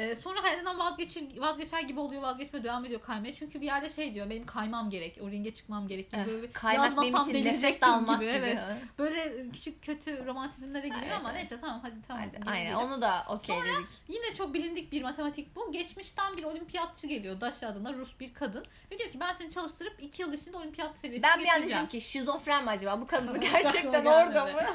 E, 0.00 0.16
sonra 0.16 0.42
hayatından 0.42 0.78
vazgeçir, 0.78 1.38
vazgeçer 1.38 1.80
gibi 1.80 2.00
oluyor, 2.00 2.22
vazgeçmeye 2.22 2.64
devam 2.64 2.84
ediyor 2.84 3.00
kaymaya. 3.00 3.34
Çünkü 3.34 3.60
bir 3.60 3.66
yerde 3.66 3.90
şey 3.90 4.14
diyor, 4.14 4.30
benim 4.30 4.46
kaymam 4.46 4.90
gerek, 4.90 5.18
o 5.22 5.30
ringe 5.30 5.54
çıkmam 5.54 5.88
gerek 5.88 6.12
gibi. 6.12 6.26
Böyle 6.26 6.42
bir 6.42 6.52
kaymak 6.52 6.86
benim 6.96 7.02
yazmasam 7.02 7.34
için 7.36 7.44
nefes 7.44 7.82
almak 7.82 8.20
gibi. 8.20 8.30
Evet. 8.30 8.58
Böyle 8.98 9.50
küçük 9.52 9.82
kötü 9.84 10.26
romantizmlere 10.26 10.88
giriyor 10.88 11.02
Evet, 11.02 11.16
ama 11.20 11.30
evet. 11.32 11.40
neyse 11.40 11.60
tamam 11.60 11.80
hadi 11.82 11.94
tamam. 12.08 12.22
Hadi, 12.22 12.50
aynen 12.50 12.60
diyelim. 12.60 12.78
onu 12.78 13.00
da 13.00 13.24
okey 13.28 13.56
dedik. 13.56 13.86
Yine 14.08 14.34
çok 14.36 14.54
bilindik 14.54 14.92
bir 14.92 15.02
matematik 15.02 15.56
bu. 15.56 15.72
Geçmişten 15.72 16.36
bir 16.36 16.44
olimpiyatçı 16.44 17.06
geliyor. 17.06 17.40
Dasha 17.40 17.68
adına 17.68 17.92
Rus 17.92 18.20
bir 18.20 18.34
kadın. 18.34 18.64
Ve 18.90 18.98
diyor 18.98 19.10
ki 19.10 19.20
ben 19.20 19.32
seni 19.32 19.50
çalıştırıp 19.50 20.02
iki 20.02 20.22
yıl 20.22 20.32
içinde 20.32 20.56
olimpiyat 20.56 20.98
seviyesine 20.98 21.30
Ben 21.34 21.40
bir 21.40 21.48
an 21.48 21.54
getireceğim. 21.54 21.78
dedim 21.78 21.88
ki 21.88 22.00
şizofren 22.00 22.64
mi 22.64 22.70
acaba? 22.70 23.00
Bu 23.00 23.06
kadın 23.06 23.40
gerçekten 23.52 24.04
orada 24.04 24.44
mı? 24.44 24.52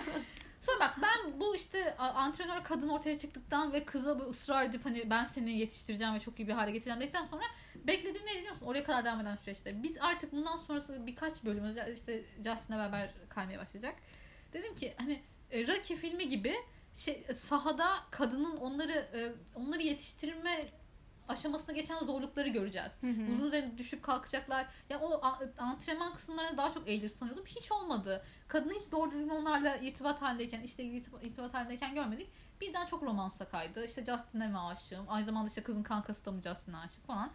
Sonra 0.66 0.80
bak 0.80 0.98
ben 1.02 1.40
bu 1.40 1.56
işte 1.56 1.98
antrenör 1.98 2.64
kadın 2.64 2.90
ortaya 2.90 3.20
çıktıktan 3.20 3.74
ve 3.74 3.86
kıza 3.86 4.20
bu 4.20 4.24
ısrar 4.24 4.66
edip 4.66 4.86
hani 4.86 5.10
ben 5.10 5.26
seni 5.26 5.52
yetiştireceğim 5.52 6.16
ve 6.16 6.20
çok 6.20 6.40
iyi 6.40 6.48
bir 6.48 6.54
hale 6.54 6.72
getireceğim 6.72 7.02
dedikten 7.02 7.26
sonra 7.26 7.44
beklediğim 7.76 8.28
ne 8.28 8.32
biliyor 8.32 8.52
musun? 8.52 8.66
Oraya 8.66 8.84
kadar 8.84 9.06
devam 9.06 9.20
eden 9.20 9.36
süreçte. 9.36 9.84
Biz 9.84 9.98
artık 10.02 10.32
bundan 10.32 10.58
sonrası 10.58 11.08
birkaç 11.08 11.44
bölüm 11.44 11.94
işte 11.94 12.24
Justin'le 12.44 12.78
beraber 12.78 13.10
kaymaya 13.30 13.60
başlayacak. 13.60 13.96
Dedim 14.54 14.76
ki 14.76 14.94
hani 14.98 15.22
e, 15.52 15.68
Rocky 15.68 16.00
filmi 16.00 16.30
gibi 16.30 16.56
şey, 16.96 17.26
sahada 17.38 17.90
kadının 18.12 18.58
onları 18.58 19.08
e, 19.14 19.32
onları 19.60 19.82
yetiştirme 19.82 20.66
aşamasına 21.27 21.75
geçen 21.75 22.00
zorlukları 22.00 22.50
göreceğiz. 22.50 22.98
Buzun 23.01 23.48
üzerinde 23.48 23.77
düşüp 23.77 24.04
kalkacaklar. 24.04 24.66
Ya 24.89 25.00
o 25.00 25.22
antrenman 25.57 26.13
kısımlarına 26.13 26.57
daha 26.57 26.72
çok 26.72 26.88
eğilir 26.88 27.10
sanıyordum. 27.10 27.45
Hiç 27.45 27.72
olmadı. 27.72 28.25
Kadını 28.48 28.74
hiç 28.74 28.92
doğru 28.92 29.12
düzgün 29.12 29.30
onlarla 29.30 29.77
irtibat 29.77 30.22
halindeyken, 30.22 30.62
işte 30.62 30.83
irtibat, 30.83 31.24
irtibat 31.24 31.54
halindeyken 31.54 31.95
görmedik. 31.95 32.30
Birden 32.62 32.86
çok 32.86 33.04
romansa 33.04 33.45
kaydı. 33.45 33.86
İşte 33.86 34.06
Justin'e 34.06 34.48
mi 34.48 34.60
aşığım? 34.60 35.06
Aynı 35.10 35.25
zamanda 35.25 35.48
işte 35.48 35.63
kızın 35.63 35.83
kankası 35.83 36.25
da 36.25 36.31
mı 36.31 36.42
Justin'e 36.42 36.77
aşık 36.77 37.07
falan. 37.07 37.31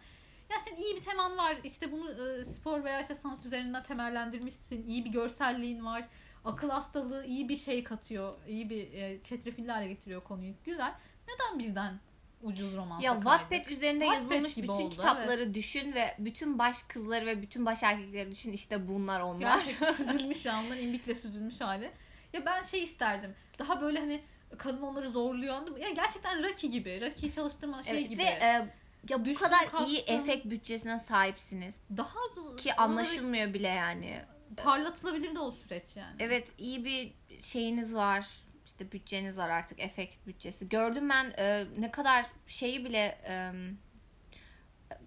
Ya 0.49 0.57
senin 0.65 0.81
iyi 0.81 0.95
bir 0.95 1.01
teman 1.01 1.37
var. 1.37 1.57
İşte 1.63 1.91
bunu 1.91 2.11
e, 2.11 2.45
spor 2.45 2.83
veya 2.83 3.01
işte 3.01 3.15
sanat 3.15 3.45
üzerinden 3.45 3.83
temellendirmişsin. 3.83 4.87
İyi 4.87 5.05
bir 5.05 5.09
görselliğin 5.09 5.85
var. 5.85 6.07
Akıl 6.45 6.69
hastalığı 6.69 7.25
iyi 7.25 7.49
bir 7.49 7.57
şey 7.57 7.83
katıyor. 7.83 8.33
İyi 8.47 8.69
bir 8.69 8.93
e, 8.93 9.23
çetrefilli 9.23 9.71
hale 9.71 9.87
getiriyor 9.87 10.23
konuyu. 10.23 10.53
Güzel. 10.63 10.93
Neden 11.27 11.59
birden 11.59 11.99
ucuz 12.43 12.75
romansa 12.75 13.05
Ya? 13.05 13.13
Wattpad 13.13 13.65
üzerinde 13.71 14.05
Wattpad 14.05 14.31
yazılmış 14.31 14.57
bütün 14.57 14.67
oldu, 14.69 14.89
kitapları 14.89 15.53
düşün 15.53 15.93
ve 15.93 16.15
bütün 16.19 16.59
baş 16.59 16.83
kızları 16.83 17.25
ve 17.25 17.41
bütün 17.41 17.65
baş 17.65 17.83
erkekleri 17.83 18.31
düşün 18.31 18.51
işte 18.51 18.87
bunlar 18.87 19.19
onlar. 19.19 19.57
Gerçekten 19.57 19.93
süzülmüş 19.93 20.45
ya 20.45 20.61
onların 20.65 20.83
imbikle 20.83 21.15
süzülmüş 21.15 21.61
hali. 21.61 21.91
Ya 22.33 22.45
ben 22.45 22.63
şey 22.63 22.83
isterdim. 22.83 23.35
Daha 23.59 23.81
böyle 23.81 23.99
hani 23.99 24.21
kadın 24.57 24.81
onları 24.81 25.09
zorluyor 25.09 25.55
anladın 25.55 25.73
mı? 25.73 25.79
Ya 25.79 25.89
gerçekten 25.89 26.43
Rocky 26.43 26.71
gibi. 26.71 27.01
Rocky'yi 27.01 27.33
çalıştırma 27.33 27.83
şey 27.83 27.97
Evet, 27.97 28.09
gibi. 28.09 28.21
ve 28.21 28.27
e, 28.27 28.67
ya 29.09 29.19
bu 29.19 29.25
Düşsün, 29.25 29.39
kadar 29.45 29.69
kalksın. 29.69 29.89
iyi 29.89 29.99
efekt 29.99 30.45
bütçesine 30.45 30.99
sahipsiniz 30.99 31.75
daha 31.97 32.55
ki 32.57 32.73
anlaşılmıyor 32.75 33.53
bile 33.53 33.67
yani. 33.67 34.21
parlatılabilir 34.57 35.35
de 35.35 35.39
o 35.39 35.51
süreç 35.51 35.97
yani. 35.97 36.15
Evet 36.19 36.47
iyi 36.57 36.85
bir 36.85 37.13
şeyiniz 37.41 37.95
var. 37.95 38.27
İşte 38.71 38.91
bütçeniz 38.91 39.37
var 39.37 39.49
artık 39.49 39.79
efekt 39.79 40.27
bütçesi. 40.27 40.69
Gördüm 40.69 41.09
ben 41.09 41.33
e, 41.37 41.65
ne 41.79 41.91
kadar 41.91 42.25
şeyi 42.47 42.85
bile 42.85 43.17
e, 43.27 43.51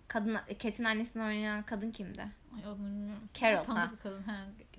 kadın 0.09 0.39
Cat'in 0.59 0.85
annesini 0.85 1.23
oynayan 1.23 1.63
kadın 1.63 1.91
kimdi? 1.91 2.27
Ay 2.57 2.79
bilmiyorum. 2.79 3.29
Carol, 3.35 3.65
ha. 3.65 3.91
kadın. 4.03 4.25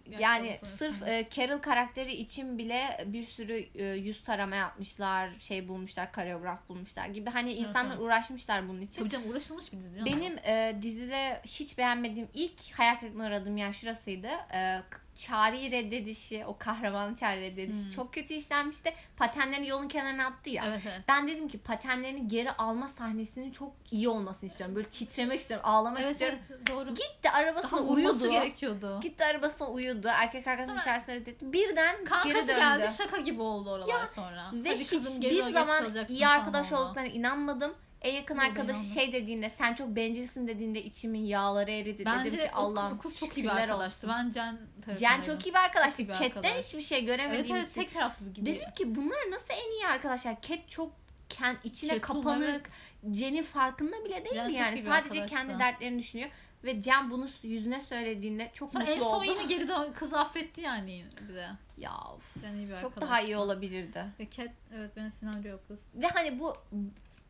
Gerçi 0.09 0.23
Yani 0.23 0.57
sırf 0.63 1.03
e, 1.03 1.27
Carol 1.29 1.59
karakteri 1.59 2.13
için 2.13 2.57
bile 2.57 3.05
bir 3.07 3.23
sürü 3.23 3.53
e, 3.75 3.83
yüz 3.85 4.23
tarama 4.23 4.55
yapmışlar, 4.55 5.29
şey 5.39 5.67
bulmuşlar, 5.67 6.11
koreograf 6.11 6.69
bulmuşlar 6.69 7.07
gibi. 7.07 7.29
Hani 7.29 7.53
insanlar 7.53 7.95
evet. 7.95 8.03
uğraşmışlar 8.03 8.69
bunun 8.69 8.81
için. 8.81 9.01
Tabii 9.01 9.09
canım 9.09 9.29
uğraşılmış 9.29 9.73
bir 9.73 9.77
dizi. 9.77 10.05
Benim 10.05 10.37
e, 10.37 10.77
dizide 10.81 11.41
hiç 11.45 11.77
beğenmediğim 11.77 12.29
ilk 12.33 12.71
hayal 12.73 12.99
kırıklığına 12.99 13.27
uğradığım 13.27 13.57
yer 13.57 13.73
şurasıydı. 13.73 14.29
E, 14.53 14.81
Çağrı'yı 15.15 15.71
reddedişi, 15.71 16.45
o 16.45 16.57
kahramanı 16.57 17.15
Çağrı 17.15 17.41
reddedişi 17.41 17.83
Hmm. 17.83 17.89
çok 17.89 18.13
kötü 18.13 18.33
işlenmişti. 18.33 18.93
Patenlerini 19.17 19.67
yolun 19.67 19.87
kenarına 19.87 20.25
attı 20.25 20.49
ya. 20.49 20.63
Evet 20.67 20.81
evet. 20.85 21.01
Ben 21.07 21.27
dedim 21.27 21.47
ki 21.47 21.57
patenlerini 21.57 22.27
geri 22.27 22.51
alma 22.51 22.87
sahnesinin 22.87 23.51
çok 23.51 23.73
iyi 23.91 24.09
olmasını 24.09 24.49
istiyorum. 24.49 24.75
Böyle 24.75 24.87
titremek 24.89 25.39
istiyorum, 25.41 25.65
ağlamak 25.69 26.01
Evet 26.01 26.11
istiyorum. 26.11 26.39
evet 26.49 26.67
doğru. 26.71 26.89
Gitti 26.95 27.29
arabasına 27.33 27.79
Daha 27.79 27.87
uyudu. 27.87 28.29
gerekiyordu. 28.31 28.99
Gitti 29.01 29.25
arabasına 29.25 29.67
uyudu. 29.67 30.07
Erkek 30.07 30.47
arkadaşının 30.47 30.77
şarjını 30.79 31.15
reddetti. 31.15 31.53
Birden 31.53 31.95
geri 31.95 32.05
Kankası 32.09 32.47
döndü. 32.47 32.59
geldi 32.59 32.89
şaka 32.97 33.17
gibi 33.17 33.41
oldu 33.41 33.69
oralar 33.71 33.87
Ya, 33.89 34.07
sonra. 34.15 34.45
Ve 34.53 34.69
Hadi 34.69 34.87
kızım, 34.87 35.21
geri 35.21 35.35
hiçbir 35.35 35.53
zaman 35.53 35.83
iyi 36.09 36.27
arkadaş 36.27 36.71
oldu. 36.71 36.81
olduklarına 36.81 37.09
inanmadım. 37.09 37.73
En 38.05 38.13
yakın 38.13 38.37
arkadaşı 38.37 38.93
şey 38.93 39.13
dediğinde 39.13 39.51
sen 39.57 39.73
çok 39.73 39.87
bencilsin 39.95 40.47
dediğinde 40.47 40.83
içimin 40.83 41.25
yağları 41.25 41.71
eridi. 41.71 41.93
dedim 41.93 42.05
Bence 42.05 42.29
ki 42.29 42.49
o, 42.55 42.57
Allah'ım 42.59 42.97
kız 42.97 43.15
çok 43.15 43.37
iyi 43.37 43.43
bir 43.43 43.49
arkadaştı. 43.49 44.07
olsun. 44.07 44.19
Ben 44.19 44.31
Cen 44.31 44.57
Cen 44.97 45.21
çok 45.21 45.47
iyi 45.47 45.53
bir 45.53 45.59
arkadaştı. 45.59 46.01
İyi 46.01 46.07
bir 46.07 46.13
Cat'ten 46.13 46.27
arkadaş. 46.43 46.65
hiçbir 46.65 46.81
şey 46.81 46.97
Evet 46.97 47.07
göremediğim 47.07 47.55
evet 47.55 47.69
için. 47.71 47.81
tek 47.81 47.93
taraflı 47.93 48.33
gibi. 48.33 48.45
Dedim 48.45 48.71
ki 48.77 48.95
bunlar 48.95 49.17
nasıl 49.31 49.53
en 49.53 49.71
iyi 49.79 49.87
arkadaşlar? 49.87 50.41
Cat 50.41 50.59
çok 50.69 50.91
kend, 51.29 51.57
içine 51.63 51.93
Ketum, 51.93 52.15
kapanık. 52.23 52.49
evet. 52.49 53.15
Cen'in 53.17 53.43
farkında 53.43 54.05
bile 54.05 54.25
değil 54.25 54.35
Cen 54.35 54.49
yani. 54.49 54.83
Sadece 54.83 55.25
kendi 55.25 55.59
dertlerini 55.59 55.99
düşünüyor. 55.99 56.29
Ve 56.63 56.81
Cem 56.81 57.11
bunu 57.11 57.29
yüzüne 57.43 57.81
söylediğinde 57.81 58.51
çok 58.53 58.71
Sonra 58.71 58.83
mutlu 58.83 58.95
en 58.95 58.99
son 58.99 59.17
oldu. 59.17 59.25
yine 59.25 59.43
geri 59.43 59.67
dön 59.67 59.93
kızı 59.95 60.19
affetti 60.19 60.61
yani 60.61 61.05
bir 61.29 61.35
de. 61.35 61.47
Ya 61.77 61.91
of. 62.15 62.41
Cen 62.41 62.53
iyi 62.53 62.69
bir 62.69 62.81
Çok 62.81 63.01
daha 63.01 63.21
iyi 63.21 63.37
olabilirdi. 63.37 64.05
Ve 64.19 64.29
Cat 64.29 64.49
evet 64.75 64.91
ben 64.95 65.09
Sinancı 65.09 65.55
o 65.63 65.67
kız. 65.67 65.79
Ve 65.95 66.07
hani 66.07 66.39
bu 66.39 66.53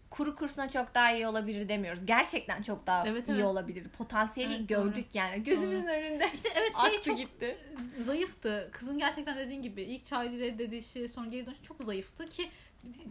kuru 0.09 0.35
kursuna 0.35 0.69
çok 0.71 0.95
daha 0.95 1.11
iyi 1.11 1.27
olabilir 1.27 1.69
demiyoruz. 1.69 2.05
Gerçekten 2.05 2.61
çok 2.61 2.87
daha 2.87 3.07
Evet, 3.07 3.27
iyi 3.27 3.31
evet. 3.31 3.45
olabilir. 3.45 3.83
Potansiyeli 3.97 4.53
Evet, 4.55 4.69
gördük 4.69 5.05
yani. 5.13 5.43
Gözümüzün 5.43 5.87
önünde. 5.87 6.29
İşte 6.33 6.49
evet 6.55 6.73
şey 6.81 7.01
çok 7.03 7.17
gitti. 7.17 7.57
zayıftı. 8.05 8.69
Kızın 8.73 8.97
gerçekten 8.99 9.37
dediğin 9.37 9.61
gibi 9.61 9.81
ilk 9.81 10.05
çağrı 10.05 10.39
reddedişi 10.39 11.09
sonra 11.09 11.27
geri 11.29 11.45
dönüşü 11.45 11.63
çok 11.63 11.83
zayıftı 11.83 12.29
ki 12.29 12.49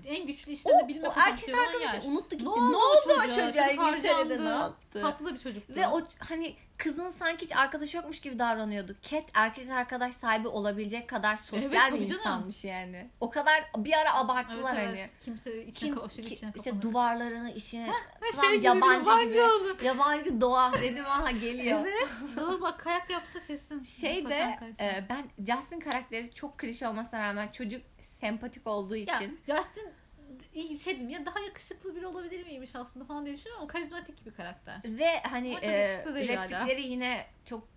en 0.06 0.26
güçlü 0.26 0.52
işlerini 0.52 0.88
bilme 0.88 1.08
o 1.08 1.12
erkek 1.16 1.54
arkadaşı 1.54 1.96
yer. 1.96 2.02
unuttu 2.04 2.36
gitti. 2.36 2.44
Ne 2.44 2.48
Ne 2.48 2.52
oldu 2.52 2.76
oldu, 2.76 3.12
o 3.18 3.22
çocuğa? 3.22 3.46
çocuğa 3.46 3.70
İngiltere'de 3.70 4.44
ne 4.44 4.48
yaptı? 4.48 5.00
Tatlı 5.02 5.34
bir 5.34 5.38
çocuktu. 5.38 5.74
Ve 5.76 5.88
o 5.88 6.02
hani 6.18 6.56
kızın 6.78 7.10
sanki 7.10 7.44
hiç 7.44 7.56
arkadaşı 7.56 7.96
yokmuş 7.96 8.20
gibi 8.20 8.38
davranıyordu. 8.38 8.96
Cat 9.02 9.24
erkek 9.34 9.70
arkadaş 9.70 10.14
sahibi 10.14 10.48
olabilecek 10.48 11.08
kadar 11.08 11.36
sosyal 11.36 11.62
Evet, 11.62 11.72
bir 11.72 11.78
tabii 11.78 12.06
canım. 12.06 12.20
insanmış 12.20 12.64
yani. 12.64 13.10
O 13.20 13.30
kadar 13.30 13.64
bir 13.76 13.92
ara 13.92 14.00
evet, 14.00 14.14
abarttılar 14.14 14.76
evet. 14.78 14.86
hani. 14.88 15.06
Kimse 15.24 15.66
içine, 15.66 15.90
Kim, 15.94 16.02
aşırı 16.04 16.22
ki- 16.26 16.34
içine 16.34 16.52
işte 16.56 16.82
duvarlarını 16.82 17.50
işine 17.52 17.90
şey 18.22 18.40
falan 18.40 18.52
yabancı, 18.52 19.10
yabancı 19.10 19.28
gibi. 19.34 19.42
oldu. 19.42 19.76
Yabancı 19.84 20.40
doğa 20.40 20.72
dedim 20.82 21.06
aha 21.06 21.30
geliyor. 21.30 21.80
Evet. 21.82 22.08
Doğru 22.36 22.60
bak 22.60 22.80
kayak 22.80 23.10
yapsa 23.10 23.46
kesin. 23.46 23.82
Şey 23.82 24.28
de 24.28 24.58
e, 24.80 25.04
ben 25.08 25.24
Justin 25.46 25.80
karakteri 25.80 26.34
çok 26.34 26.58
klişe 26.58 26.88
olmasına 26.88 27.20
rağmen 27.22 27.48
çocuk 27.52 27.82
sempatik 28.24 28.66
olduğu 28.66 28.96
Ya, 28.96 29.02
için 29.02 29.40
Justin 29.46 29.92
şey 30.54 30.92
diyeyim 30.98 31.08
ya 31.08 31.26
daha 31.26 31.40
yakışıklı 31.40 31.96
biri 31.96 32.06
olabilir 32.06 32.46
miymiş 32.46 32.76
aslında 32.76 33.04
falan 33.04 33.26
diye 33.26 33.36
düşünüyorum 33.36 33.62
ama 33.62 33.72
karizmatik 33.72 34.26
bir 34.26 34.30
karakter. 34.34 34.80
ve 34.84 35.20
hani 35.22 35.54
e, 35.62 36.04
replikleri 36.06 36.82
yine 36.82 37.26
çok 37.44 37.68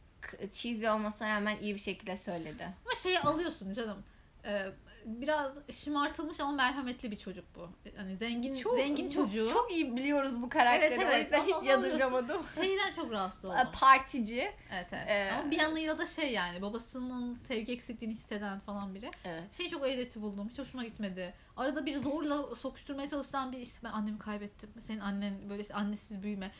cheesy 0.51 0.89
olmasına 0.89 1.35
rağmen 1.35 1.57
iyi 1.61 1.75
bir 1.75 1.79
şekilde 1.79 2.17
söyledi. 2.17 2.63
Ama 2.85 2.95
şeyi 3.03 3.19
alıyorsun 3.19 3.73
canım. 3.73 4.03
Ee, 4.45 4.65
biraz 5.07 5.51
şımartılmış 5.71 6.39
ama 6.39 6.51
merhametli 6.51 7.11
bir 7.11 7.17
çocuk 7.17 7.45
bu. 7.55 7.69
Hani 7.97 8.17
zengin 8.17 8.53
zengin 8.75 9.09
bu- 9.09 9.13
çocuğu. 9.13 9.49
Çok 9.53 9.71
iyi 9.71 9.95
biliyoruz 9.95 10.41
bu 10.41 10.49
karakteri. 10.49 10.93
Evet, 10.93 11.05
O 11.05 11.09
evet. 11.11 11.23
yüzden 11.23 11.39
Ama 11.39 11.59
hiç 11.61 11.67
yadırgamadım. 11.67 12.41
Şeyden 12.55 12.93
çok 12.95 13.11
rahatsız 13.11 13.45
oldum. 13.45 13.57
Partici. 13.73 14.51
Evet 14.73 14.87
evet. 14.91 15.05
Ee, 15.07 15.31
Ama 15.39 15.51
bir 15.51 15.59
yanıyla 15.59 15.97
da 15.97 16.05
şey 16.05 16.31
yani 16.31 16.61
babasının 16.61 17.33
sevgi 17.33 17.71
eksikliğini 17.71 18.13
hisseden 18.15 18.59
falan 18.59 18.95
biri. 18.95 19.11
Evet. 19.25 19.53
Şeyi 19.57 19.69
çok 19.69 19.87
eğreti 19.87 20.21
buldum. 20.21 20.49
Hiç 20.49 20.59
hoşuma 20.59 20.83
gitmedi. 20.83 21.33
Arada 21.57 21.85
bir 21.85 21.95
zorla 21.97 22.55
sokuşturmaya 22.55 23.09
çalışan 23.09 23.51
bir 23.51 23.57
işte 23.57 23.79
ben 23.83 23.91
annemi 23.91 24.19
kaybettim. 24.19 24.69
Senin 24.81 24.99
annen 24.99 25.33
böyle 25.49 25.61
işte 25.61 25.73
annesiz 25.73 26.23
büyüme. 26.23 26.51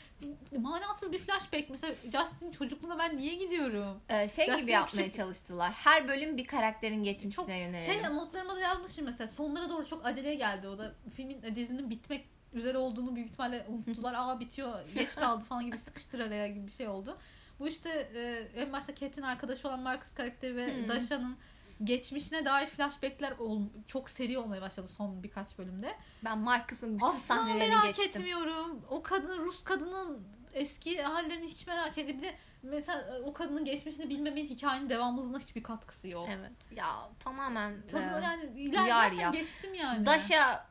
Manasız 0.60 1.12
bir 1.12 1.20
flashback. 1.20 1.70
Mesela 1.70 1.94
Justin 2.04 2.52
çocukluğuna 2.52 2.98
ben 3.00 3.18
niye 3.18 3.36
gidiyorum? 3.36 4.00
Ee, 4.10 4.30
şey 4.30 4.46
Justin 4.46 4.62
gibi 4.62 4.72
yapmaya 4.72 5.02
küçük- 5.04 5.14
çalıştılar. 5.14 5.72
Her 5.72 6.08
bölüm 6.08 6.38
bir 6.38 6.48
karakterin 6.48 7.04
geçmişine 7.04 7.36
Çok 7.46 7.50
yönelik. 7.50 7.80
Şey 7.86 8.04
notlarıma 8.04 8.56
da 8.56 8.60
yazmışım 8.60 9.06
mesela. 9.06 9.28
Sonlara 9.28 9.70
doğru 9.70 9.86
çok 9.88 10.06
aceleye 10.06 10.36
geldi 10.36 10.68
o 10.68 10.78
da. 10.78 10.94
Filmin 11.16 11.44
e, 11.44 11.56
dizinin 11.56 11.90
bitmek 11.90 12.26
üzere 12.54 12.78
olduğunu 12.78 13.16
büyük 13.16 13.28
ihtimalle 13.30 13.66
unuttular. 13.70 14.14
Aa 14.18 14.40
bitiyor 14.40 14.80
geç 14.96 15.16
kaldı 15.16 15.44
falan 15.44 15.66
gibi 15.66 15.78
sıkıştır 15.78 16.20
araya 16.20 16.48
gibi 16.48 16.68
bir 16.68 16.72
şey 16.72 16.88
oldu. 16.88 17.18
Bu 17.60 17.68
işte 17.68 17.90
e, 18.16 18.48
en 18.62 18.74
başta 18.74 18.94
Kate'in 18.96 19.22
arkadaşı 19.26 19.68
olan 19.68 19.80
Marcus 19.80 20.14
karakteri 20.14 20.56
ve 20.56 20.78
Hmm. 20.78 20.90
Dasha'nın 20.90 21.38
geçmişine 21.84 22.46
dair 22.46 22.68
flashbackler 22.68 23.32
ol- 23.40 23.62
çok 23.88 24.10
seri 24.10 24.38
olmaya 24.38 24.62
başladı 24.62 24.88
son 24.88 25.24
birkaç 25.24 25.58
bölümde. 25.58 25.96
Ben 26.26 26.38
Marcus'ın 26.38 26.96
bütün 26.96 27.06
Asla 27.06 27.20
sahnelerini 27.20 27.70
merak 27.76 27.86
geçtim. 27.86 28.08
etmiyorum. 28.08 28.82
O 28.90 29.04
kadın 29.04 29.38
Rus 29.38 29.64
kadının 29.64 30.28
eski 30.54 31.02
hallerini 31.02 31.48
hiç 31.48 31.68
merak 31.68 31.98
edip 31.98 32.22
de 32.22 32.36
mesela 32.64 33.18
e, 33.18 33.22
o 33.22 33.34
kadının 33.34 33.66
geçmişini 33.66 34.10
bilmemenin 34.10 34.48
hikayenin 34.50 34.90
devamlılığına 34.90 35.40
hiçbir 35.40 35.64
katkısı 35.64 36.08
yok. 36.08 36.30
Evet. 36.40 36.52
Ya 36.72 37.10
tamamen 37.20 37.74
Tabii 37.92 38.04
e, 38.04 38.24
yani 38.24 38.62
ilerlersen 38.62 39.18
ya. 39.18 39.30
geçtim 39.30 39.74
yani. 39.74 40.06
Daşa 40.06 40.66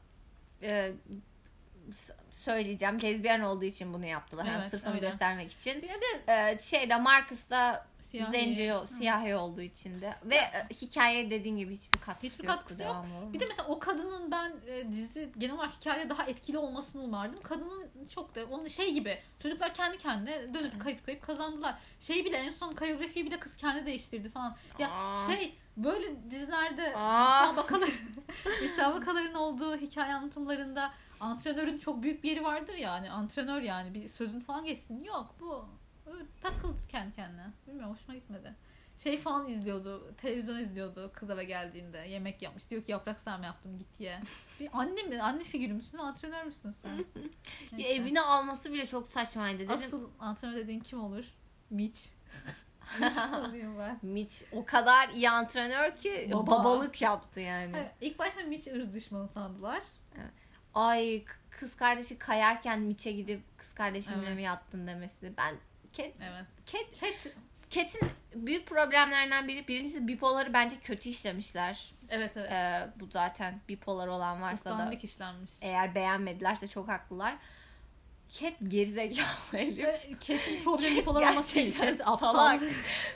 e, 0.62 0.92
söyleyeceğim. 2.44 3.02
Lezbiyen 3.02 3.40
olduğu 3.40 3.64
için 3.64 3.94
bunu 3.94 4.06
yaptılar. 4.06 4.44
Yani 4.44 4.58
Evet, 4.60 4.70
sırf 4.70 4.86
onu 4.86 4.94
öyle. 4.94 5.08
göstermek 5.08 5.52
için. 5.52 5.82
Bir 5.82 5.88
de 5.88 5.94
E, 6.50 6.58
şeyde 6.62 6.96
Marcus 6.96 7.50
da 7.50 7.86
siyahi. 8.24 8.32
zenci, 8.32 8.72
Hı. 8.72 8.86
siyahi 8.86 9.34
olduğu 9.34 9.60
için 9.60 10.00
de. 10.00 10.16
Ve 10.24 10.36
e, 10.36 10.66
hikaye 10.82 11.30
dediğin 11.30 11.56
gibi 11.56 11.74
hiçbir 11.76 11.98
katkısı 12.00 12.26
Hiçbir 12.32 12.44
yoktu 12.44 12.58
katkısı 12.58 12.82
yok. 12.82 12.96
Bir 13.32 13.40
de 13.40 13.44
mesela 13.48 13.68
o 13.68 13.78
kadının 13.78 14.30
ben 14.30 14.52
e, 14.66 14.92
dizi 14.92 15.30
genel 15.38 15.54
olarak 15.54 15.72
hikayede 15.72 16.10
daha 16.10 16.24
etkili 16.24 16.58
olmasını 16.58 17.02
umardım. 17.02 17.42
Kadının 17.42 17.84
çok 18.08 18.34
da 18.34 18.40
onun 18.50 18.68
şey 18.68 18.94
gibi 18.94 19.18
çocuklar 19.42 19.74
kendi 19.74 19.98
kendine 19.98 20.54
dönüp 20.54 20.80
kayıp 20.80 21.06
kayıp 21.06 21.22
kazandılar. 21.22 21.74
Şey 22.00 22.24
bile 22.24 22.36
en 22.36 22.52
son 22.52 22.74
koreografiyi 22.74 23.26
bile 23.26 23.38
kız 23.40 23.56
kendi 23.56 23.86
değiştirdi 23.86 24.28
falan. 24.28 24.56
Ya 24.78 24.90
Aa. 24.90 25.26
şey 25.26 25.54
böyle 25.76 26.30
dizilerde 26.30 26.96
Aa. 26.96 27.40
müsabakalar 27.40 27.90
müsabakaların 28.62 29.34
olduğu 29.34 29.76
hikaye 29.76 30.14
anlatımlarında 30.14 30.92
antrenörün 31.20 31.78
çok 31.78 32.02
büyük 32.02 32.24
bir 32.24 32.30
yeri 32.30 32.44
vardır 32.44 32.74
ya 32.74 32.92
hani 32.92 33.10
antrenör 33.10 33.62
yani 33.62 33.94
bir 33.94 34.08
sözün 34.08 34.40
falan 34.40 34.64
geçsin. 34.64 35.04
Yok 35.04 35.34
bu 35.40 35.68
öyle 36.06 36.24
takıldı 36.40 36.78
kendi 36.88 37.16
kendine. 37.16 37.46
Bilmiyorum 37.66 37.94
hoşuma 37.94 38.14
gitmedi. 38.14 38.54
Şey 38.96 39.18
falan 39.18 39.48
izliyordu. 39.48 40.14
Televizyon 40.16 40.56
izliyordu 40.58 41.10
kız 41.14 41.30
eve 41.30 41.44
geldiğinde. 41.44 41.98
Yemek 41.98 42.42
yapmış. 42.42 42.70
Diyor 42.70 42.84
ki 42.84 42.92
yaprak 42.92 43.20
sarma 43.20 43.44
yaptım 43.46 43.78
git 43.78 44.00
ye. 44.00 44.20
Bir 44.60 44.68
anne 44.72 45.02
mi? 45.02 45.22
Anne 45.22 45.44
figürü 45.44 45.72
müsün? 45.72 45.98
Antrenör 45.98 46.44
müsün 46.44 46.72
sen? 46.72 47.04
Ya 47.78 47.88
evine 47.88 48.20
alması 48.20 48.72
bile 48.72 48.86
çok 48.86 49.08
saçmaydı. 49.08 49.58
Dedim, 49.58 49.74
Asıl 49.74 50.10
antrenör 50.20 50.56
dediğin 50.56 50.80
kim 50.80 51.00
olur? 51.04 51.24
Mitch. 51.70 52.00
Mitch 54.02 54.42
o 54.52 54.64
kadar 54.64 55.08
iyi 55.08 55.30
antrenör 55.30 55.96
ki 55.96 56.30
Baba. 56.32 56.46
babalık 56.50 57.02
yaptı 57.02 57.40
yani. 57.40 57.72
Hayır, 57.72 57.86
ilk 58.00 58.18
başta 58.18 58.42
Mitch 58.42 58.74
ırz 58.74 58.94
düşmanı 58.94 59.28
sandılar. 59.28 59.82
Ay 60.74 61.24
k- 61.24 61.34
kız 61.50 61.76
kardeşi 61.76 62.18
kayarken 62.18 62.80
Mitch'e 62.80 63.12
gidip 63.12 63.42
kız 63.58 63.74
kardeşimle 63.74 64.26
Evet. 64.26 64.36
mi 64.36 64.42
yattın 64.42 64.86
demesi. 64.86 65.32
Ben 65.36 65.54
Cat, 65.96 66.06
Evet. 66.20 66.44
Cat, 66.66 67.00
Cat 67.00 67.32
Cat'in 67.70 68.00
büyük 68.34 68.66
problemlerinden 68.66 69.48
biri 69.48 69.68
birincisi 69.68 70.08
bipoları 70.08 70.52
bence 70.52 70.76
kötü 70.80 71.08
işlemişler. 71.08 71.92
evet 72.08 72.36
evet. 72.36 72.50
Ee, 72.52 72.88
bu 73.00 73.06
zaten 73.06 73.60
bipolar 73.68 74.08
olan 74.08 74.34
Çok 74.34 74.42
varsa 74.42 74.64
da 74.70 74.78
dandik 74.78 75.04
işlenmiş. 75.04 75.50
eğer 75.62 75.94
beğenmedilerse 75.94 76.68
çok 76.68 76.88
haklılar. 76.88 77.36
Cat 78.28 78.52
gerizekalı 78.68 79.26
Elif. 79.58 80.20
Cat'in 80.20 80.62
problemi 80.64 80.96
bipolar 80.96 81.30
olması 81.30 81.54
değil. 81.54 81.66
Gerçekten 81.66 81.96
Cat 81.96 82.08
aptal. 82.08 82.32
salak. 82.32 82.62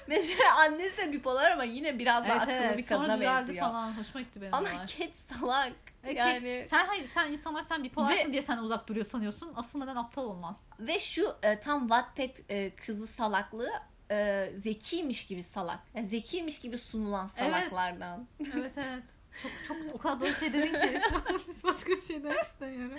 Mesela 0.06 0.54
annesi 0.58 0.96
de 0.96 1.12
bipolar 1.12 1.50
ama 1.50 1.64
yine 1.64 1.98
biraz 1.98 2.24
daha 2.28 2.34
akıllı 2.40 2.78
bir 2.78 2.84
Sonra 2.84 2.98
kadına 3.00 3.16
düzeldi 3.16 3.48
benziyor. 3.48 3.66
falan. 3.66 3.98
Hoşuma 3.98 4.20
gitti 4.20 4.40
benim 4.40 4.54
Ama 4.54 4.68
onlar. 4.70 4.86
Cat 4.86 5.10
salak. 5.40 5.72
E, 6.04 6.08
Cat- 6.12 6.16
Yani 6.16 6.66
sen 6.70 6.86
hayır 6.86 7.06
sen 7.06 7.32
insanlar 7.32 7.62
sen 7.62 7.84
bipolarsın 7.84 8.32
diye 8.32 8.42
senden 8.42 8.62
uzak 8.62 8.88
duruyor 8.88 9.06
sanıyorsun. 9.06 9.52
Asıl 9.56 9.78
neden 9.78 9.96
aptal 9.96 10.22
olman. 10.24 10.56
Ve 10.80 10.98
şu 10.98 11.34
e, 11.42 11.60
tam 11.60 11.80
Wattpad 11.88 12.30
e, 12.48 12.70
kızı 12.70 13.06
salaklığı 13.06 13.70
e, 14.10 14.50
zekiymiş 14.62 15.26
gibi 15.26 15.42
salak. 15.42 15.78
Yani 15.94 16.08
zekiymiş 16.08 16.58
gibi 16.60 16.78
sunulan 16.78 17.30
Evet. 17.38 17.52
salaklardan. 17.54 18.26
Evet 18.54 18.72
evet. 18.76 19.02
Çok 19.42 19.52
çok 19.68 19.76
o 19.94 19.98
kadar 19.98 20.20
doğru 20.20 20.34
şey 20.34 20.52
dedin 20.52 20.66
ki 20.72 21.00
başka 21.64 21.90
bir 21.92 22.02
şey 22.02 22.22
demek 22.22 22.42
istemiyorum. 22.44 22.98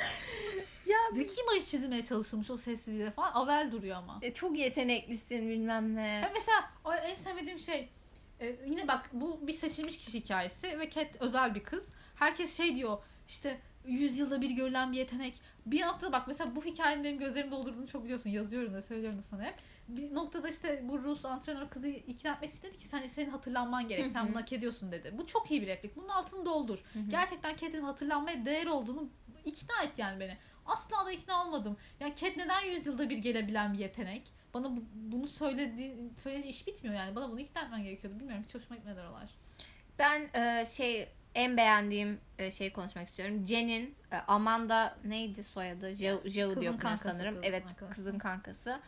Ya 0.85 0.97
Zeki 1.13 1.41
imajı 1.41 1.65
çizmeye 1.65 2.05
çalışılmış 2.05 2.49
o 2.51 2.57
sessizliğe 2.57 3.11
falan. 3.11 3.31
Avel 3.33 3.71
duruyor 3.71 3.95
ama. 3.97 4.19
e, 4.21 4.33
çok 4.33 4.57
yeteneklisin 4.57 5.49
bilmem 5.49 5.95
ne. 5.95 6.07
Ya 6.07 6.31
mesela 6.33 6.71
o 6.85 6.93
en 6.93 7.15
sevmediğim 7.15 7.59
şey 7.59 7.89
e, 8.39 8.55
yine 8.67 8.87
bak 8.87 9.09
bu 9.13 9.39
bir 9.47 9.53
seçilmiş 9.53 9.97
kişi 9.97 10.19
hikayesi 10.19 10.79
ve 10.79 10.89
Cat 10.89 11.07
özel 11.19 11.55
bir 11.55 11.63
kız. 11.63 11.87
Herkes 12.15 12.57
şey 12.57 12.75
diyor 12.75 12.97
işte 13.27 13.57
100 13.85 14.17
yılda 14.17 14.41
bir 14.41 14.49
görülen 14.51 14.91
bir 14.91 14.97
yetenek. 14.97 15.33
Bir 15.65 15.81
noktada 15.81 16.11
bak 16.11 16.27
mesela 16.27 16.55
bu 16.55 16.65
hikayenin 16.65 17.03
benim 17.03 17.19
gözlerimi 17.19 17.51
doldurduğunu 17.51 17.87
çok 17.87 18.03
biliyorsun. 18.03 18.29
Yazıyorum 18.29 18.73
da 18.73 18.81
söylüyorum 18.81 19.17
da 19.19 19.23
sana 19.29 19.43
hep. 19.43 19.55
Bir 19.87 20.13
noktada 20.13 20.49
işte 20.49 20.81
bu 20.83 21.03
Rus 21.03 21.25
antrenör 21.25 21.69
kızı 21.69 21.87
ikna 21.87 22.31
etmek 22.31 22.53
için 22.55 22.63
dedi 22.67 22.77
ki 22.77 22.87
sen 22.87 23.07
senin 23.07 23.29
hatırlanman 23.29 23.87
gerek. 23.87 24.05
Hı 24.05 24.09
Sen 24.09 24.27
bunu 24.27 24.35
hak 24.35 24.53
ediyorsun 24.53 24.91
dedi. 24.91 25.13
Bu 25.17 25.27
çok 25.27 25.51
iyi 25.51 25.61
bir 25.61 25.67
replik. 25.67 25.95
Bunun 25.95 26.07
altını 26.07 26.45
doldur. 26.45 26.79
Hı. 26.93 26.99
Gerçekten 27.09 27.55
Cat'in 27.55 27.81
hatırlanmaya 27.81 28.45
değer 28.45 28.67
olduğunu 28.67 29.09
ikna 29.45 29.83
et 29.83 29.91
yani 29.97 30.19
beni. 30.19 30.37
Asla 30.65 31.05
da 31.05 31.11
ikna 31.11 31.45
olmadım. 31.45 31.77
Yani 31.99 32.15
Cat 32.15 32.37
neden 32.37 32.61
100 32.61 32.85
yılda 32.85 33.09
bir 33.09 33.17
gelebilen 33.17 33.73
bir 33.73 33.79
yetenek? 33.79 34.21
Bana 34.53 34.77
bu- 34.77 34.83
bunu 34.93 35.27
söyledi, 35.27 35.95
söyleyince 36.23 36.49
iş 36.49 36.67
bitmiyor 36.67 36.95
yani. 36.95 37.15
Bana 37.15 37.31
bunu 37.31 37.39
ikna 37.39 37.61
etmen 37.61 37.83
gerekiyordu. 37.83 38.19
Bilmiyorum 38.19 38.43
hiç 38.47 38.55
hoşuma 38.55 38.75
gitmedi 38.75 38.99
oralar. 38.99 39.29
Ben 39.99 40.29
e, 40.41 40.65
şey 40.65 41.09
en 41.35 41.57
beğendiğim 41.57 42.19
e, 42.39 42.51
şeyi 42.51 42.73
konuşmak 42.73 43.09
istiyorum. 43.09 43.47
Jen'in 43.47 43.95
e, 44.11 44.15
Amanda 44.17 44.97
neydi 45.05 45.43
soyadı? 45.43 45.93
Jo, 45.93 46.21
Jo 46.25 46.47
Kızın 46.49 46.61
diyor 46.61 46.79
kankası, 46.79 47.15
sanırım. 47.15 47.33
kızın 47.35 47.47
evet 47.49 47.63
arkadaşı. 47.69 47.95
kızın 47.95 48.19
kankası. 48.19 48.79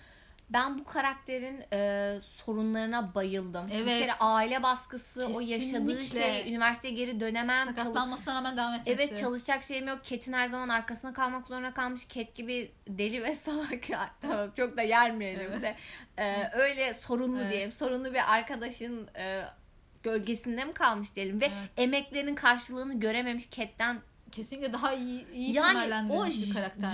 Ben 0.49 0.79
bu 0.79 0.83
karakterin 0.83 1.63
e, 1.73 2.19
sorunlarına 2.45 3.15
bayıldım. 3.15 3.67
Bir 3.67 3.73
Evet. 3.75 3.99
kere 3.99 4.13
aile 4.13 4.63
baskısı, 4.63 5.27
o 5.35 5.39
yaşadığı 5.39 5.97
Kesinlikle. 5.97 6.33
şey, 6.43 6.49
üniversiteye 6.51 6.93
geri 6.93 7.19
dönemem, 7.19 7.67
Sakatlanmasına 7.67 8.35
rağmen 8.35 8.57
devam 8.57 8.73
etmesi. 8.73 8.91
Evet 9.03 9.17
çalışacak 9.17 9.63
şeyim 9.63 9.87
yok. 9.87 10.03
Cat'in 10.03 10.33
her 10.33 10.47
zaman 10.47 10.69
arkasına 10.69 11.13
kalmak 11.13 11.47
zorunda 11.47 11.73
kalmış. 11.73 12.07
Cat 12.09 12.35
gibi 12.35 12.71
deli 12.87 13.23
ve 13.23 13.35
salak. 13.45 13.83
Tamam 14.21 14.51
çok 14.57 14.77
da 14.77 14.81
yermeyelim 14.81 15.51
Evet. 15.51 15.61
de. 15.61 15.75
Ee, 16.17 16.49
öyle 16.53 16.93
sorunlu 16.93 17.41
Evet. 17.41 17.51
diyelim. 17.51 17.71
Sorunlu 17.71 18.13
bir 18.13 18.33
arkadaşın 18.33 19.07
e, 19.17 19.43
gölgesinde 20.03 20.65
mi 20.65 20.73
kalmış 20.73 21.15
diyelim. 21.15 21.41
Ve 21.41 21.45
Evet. 21.45 21.69
emeklerinin 21.77 22.35
karşılığını 22.35 22.99
görememiş 22.99 23.51
Cat'ten 23.51 24.01
kesinlikle 24.31 24.73
daha 24.73 24.93
iyi, 24.93 25.27
iyi 25.33 25.53
yani 25.53 26.11
o. 26.11 26.25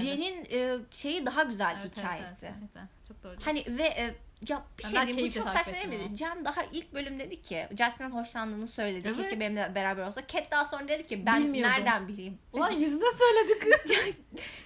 Jen'in 0.02 0.46
e, 0.52 0.78
şeyi 0.92 1.26
daha 1.26 1.44
güzel 1.44 1.72
Evet, 1.82 1.86
evet, 1.86 1.98
hikayesi. 1.98 2.34
evet, 2.42 2.54
kesinlikle. 2.54 2.82
Çok 3.08 3.24
doğru. 3.24 3.36
Hani 3.44 3.64
ve 3.68 3.84
e, 3.84 4.16
ya 4.50 4.64
bir 4.78 4.84
şey 4.84 5.08
diyeyim 5.08 5.28
bu 5.28 5.32
çok 5.32 5.50
saçma 5.50 5.74
değil 5.74 5.88
mi? 5.88 6.16
Can 6.16 6.46
daha 6.46 6.64
ilk 6.64 6.94
bölüm 6.94 7.20
dedi 7.20 7.42
ki 7.42 7.68
Justin'den 7.70 8.12
hoşlandığını 8.12 8.68
söyledi. 8.68 9.08
Evet. 9.08 9.18
Keşke 9.18 9.40
benimle 9.40 9.76
beraber 9.76 10.08
olsa. 10.08 10.28
Cat 10.28 10.52
daha 10.52 10.66
sonra 10.66 10.88
dedi 10.88 11.06
ki 11.06 11.26
ben 11.26 11.44
Bilmiyordum. 11.44 11.76
nereden 11.76 12.08
bileyim? 12.08 12.38
Ulan 12.54 12.72
yüzüne 12.80 13.12
söyledik. 13.18 13.64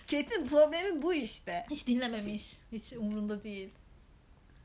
Cat'in 0.08 0.48
problemi 0.48 1.02
bu 1.02 1.14
işte. 1.14 1.66
Hiç 1.70 1.88
dinlememiş. 1.88 2.54
Hiç 2.72 2.94
umurunda 2.94 3.44
değil. 3.44 3.70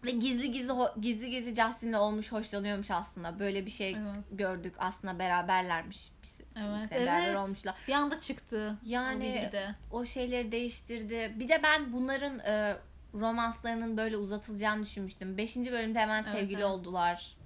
Ve 0.04 0.10
gizli 0.10 0.52
gizli 0.52 0.72
gizli 1.00 1.30
gizli 1.30 1.54
Justin'le 1.54 1.92
olmuş 1.92 2.32
hoşlanıyormuş 2.32 2.90
aslında. 2.90 3.38
Böyle 3.38 3.66
bir 3.66 3.70
şey 3.70 3.90
Evet. 3.90 4.24
gördük. 4.32 4.74
Aslında 4.78 5.18
beraberlermiş. 5.18 6.12
Bir, 6.22 6.28
Evet, 6.62 6.88
sene 6.88 7.00
beraber 7.06 7.26
evet. 7.26 7.36
olmuşlar. 7.36 7.74
Bir 7.88 7.92
anda 7.92 8.20
çıktı. 8.20 8.76
Yani- 8.84 9.50
o. 9.52 9.74
O 9.90 10.04
şeyleri 10.04 10.52
değiştirdi. 10.52 11.32
Bir 11.38 11.48
de 11.48 11.60
ben 11.62 11.92
bunların 11.92 12.38
e, 12.38 12.76
romanslarının 13.14 13.96
böyle 13.96 14.16
uzatılacağını 14.16 14.82
düşünmüştüm. 14.82 15.36
Beşinci 15.38 15.72
bölümde 15.72 15.98
hemen 15.98 16.22
Evet, 16.22 16.32
sevgili 16.34 16.54
evet. 16.60 16.64
oldular. 16.70 17.36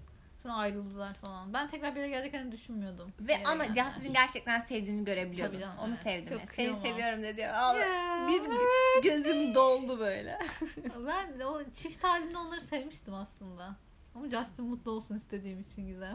Sonra 0.42 0.54
ayrıldılar 0.54 1.14
falan. 1.14 1.52
Ben 1.52 1.68
tekrar 1.68 1.94
bir 1.94 2.00
yere 2.00 2.08
geleceklerini 2.08 2.52
düşünmüyordum. 2.52 3.12
Ve 3.20 3.32
yere 3.32 3.46
ama 3.46 3.64
geldiler. 3.64 3.84
Justin'in 3.84 4.12
gerçekten 4.12 4.61
sevdiğini 4.61 5.04
görebiliyordum. 5.04 5.54
Tabii 5.54 5.62
canım, 5.64 5.78
Onu 5.80 5.94
evet. 5.94 6.02
sevdim. 6.02 6.38
Çok. 6.38 6.54
Seni 6.54 6.80
seviyorum 6.80 7.22
dedi. 7.22 7.49
Aa, 7.49 7.78
Ya, 7.78 8.28
bir 8.28 8.40
evet. 8.40 9.02
gözüm 9.02 9.54
doldu 9.54 9.99
böyle. 9.99 10.38
Ben 11.06 11.38
de 11.38 11.46
o 11.46 11.64
çift 11.64 12.04
halinde 12.04 12.38
onları 12.38 12.61
sevmiştim 12.61 13.14
aslında. 13.14 13.76
Ama 14.14 14.28
Justin 14.28 14.64
mutlu 14.64 14.90
olsun 14.90 15.16
istediğim 15.16 15.61
için 15.61 15.87
güzel. 15.87 16.14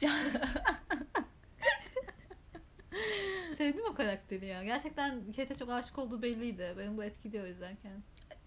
Sevdim 3.56 3.84
o 3.90 3.94
karakteri 3.94 4.46
ya. 4.46 4.64
Gerçekten 4.64 5.32
Kate'e 5.36 5.56
çok 5.58 5.70
aşık 5.70 5.98
olduğu 5.98 6.22
belliydi. 6.22 6.74
Benim 6.78 6.96
bu 6.96 7.04
etkiliyor 7.04 7.46
izlerken. 7.46 8.02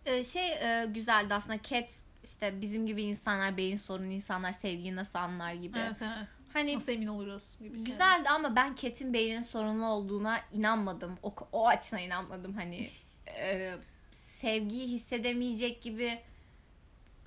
Ee, 0.06 0.24
şey 0.24 0.52
e, 0.52 0.86
güzeldi 0.86 1.34
aslında. 1.34 1.62
Cat 1.62 1.90
işte 2.28 2.62
bizim 2.62 2.88
gibi 2.88 3.04
insanlar 3.04 3.58
beyin 3.58 3.78
sorunu 3.78 4.12
insanlar 4.12 4.52
sevgiyi 4.52 4.96
nasıl 4.96 5.20
anlar 5.20 5.54
gibi. 5.54 5.78
Evet 5.80 5.98
evet. 6.02 6.28
Hani 6.54 6.76
Nasıl 6.76 6.92
emin 6.92 7.08
oluruz 7.08 7.44
gibi 7.60 7.78
şey. 7.78 7.86
güzeldi 7.86 8.30
ama 8.30 8.56
ben 8.56 8.76
Cat'in 8.76 9.14
beynin 9.14 9.44
sorunlu 9.44 9.86
olduğuna 9.86 10.40
inanmadım. 10.54 11.18
O, 11.24 11.36
o 11.52 11.68
açına 11.68 12.00
inanmadım. 12.00 12.54
Hani 12.54 12.90
e, 13.28 13.76
sevgiyi 14.42 14.88
hissedemeyecek 14.88 15.82
gibi 15.82 16.20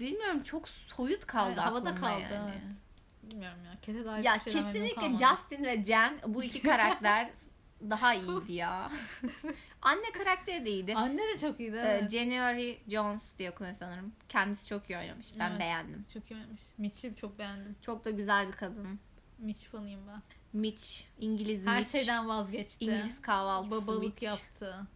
bilmiyorum 0.00 0.42
çok 0.42 0.69
soyut 0.69 1.26
kaldı 1.26 1.50
Evet, 1.54 1.59
havada 1.64 1.95
kaldı, 1.95 2.21
yani. 2.33 2.50
evet. 2.54 3.33
Bilmiyorum 3.33 3.59
ya. 3.66 3.73
Kate'e 3.87 4.04
dair 4.04 4.23
Ya 4.23 4.33
memnun 4.47 4.62
kesinlikle. 4.73 5.09
Justin 5.26 5.64
ve 5.64 5.85
Jen 5.85 6.19
bu 6.26 6.45
iki 6.45 6.62
karakter 6.62 7.30
daha 7.90 8.14
iyiydi 8.14 8.52
ya. 8.52 8.90
Anne 9.82 10.12
karakteri 10.12 10.64
de 10.66 10.70
iyiydi. 10.70 10.94
Anne 10.94 11.22
de 11.22 11.38
çok 11.40 11.60
iyiydi. 11.60 11.76
Ee, 11.76 11.80
Evet. 11.80 12.10
January 12.10 12.75
Jones 12.88 13.22
diye 13.38 13.50
okunuyor 13.50 13.76
sanırım. 13.78 14.12
Kendisi 14.28 14.66
çok 14.66 14.90
iyi 14.90 14.99
oynamış. 14.99 15.26
Ben 15.38 15.50
Evet. 15.50 15.60
beğendim. 15.60 16.04
çok 16.14 16.30
iyi 16.30 16.34
oynamış. 16.34 16.60
Mitch'i 16.78 17.14
çok 17.16 17.38
beğendim. 17.38 17.76
Çok 17.82 18.04
da 18.04 18.10
güzel 18.10 18.49
bir 18.49 18.52
kadın. 18.52 19.00
Mitch 19.38 19.66
fanıyım 19.66 20.00
ben. 20.08 20.22
Mitch, 20.52 20.84
İngiliz 21.18 21.66
Her 21.66 21.78
Mitch. 21.78 21.92
şeyden 21.92 22.28
vazgeçti. 22.28 22.84
İngiliz 22.84 23.20
kahvaltısı 23.22 23.70
Babalık 23.82 24.02
Mitch. 24.02 24.22
yaptı. 24.22 24.87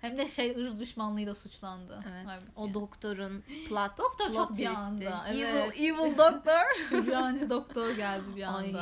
Hem 0.00 0.18
de 0.18 0.28
şey 0.28 0.50
ırz 0.50 0.80
düşmanlığıyla 0.80 1.34
suçlandı. 1.34 2.04
Evet. 2.12 2.26
Halbuki. 2.26 2.50
O 2.56 2.74
doktorun 2.74 3.40
plot 3.68 3.90
Doktor 3.98 4.26
plot 4.26 4.48
çok 4.48 4.58
bir 4.58 4.66
anda, 4.66 5.28
Evil, 5.28 5.40
evet. 5.40 5.80
evil 5.80 6.18
doktor. 6.18 6.74
Sübyancı 6.88 7.50
doktor 7.50 7.90
geldi 7.90 8.24
bir 8.36 8.58
Ay. 8.58 8.74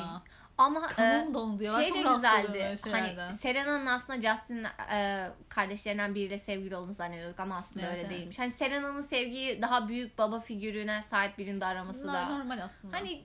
Ama 0.59 0.87
e, 0.99 1.28
dondu 1.35 1.62
ya. 1.62 1.73
Şey 1.73 1.94
de 1.94 2.02
güzeldi. 2.14 2.78
Hani. 2.90 3.32
Serena'nın 3.42 3.87
aslında 3.87 4.21
Justin 4.21 4.64
e, 4.92 5.30
kardeşlerinden 5.49 6.14
biriyle 6.14 6.38
sevgili 6.38 6.76
olduğunu 6.76 6.94
zannediyorduk 6.94 7.40
ama 7.40 7.56
aslında 7.56 7.87
Evet, 7.87 7.92
öyle 7.94 8.06
evet. 8.06 8.11
değilmiş. 8.11 8.38
Hani 8.38 8.50
Serena'nın 8.50 9.02
sevgiyi 9.02 9.62
daha 9.62 9.88
büyük 9.88 10.18
baba 10.18 10.40
figürüne 10.40 11.04
sahip 11.11 11.38
birinde 11.38 11.66
araması 11.66 12.02
Bunlar 12.02 12.30
da. 12.30 12.38
normal 12.38 12.59
aslında. 12.64 12.97
Hani 12.97 13.25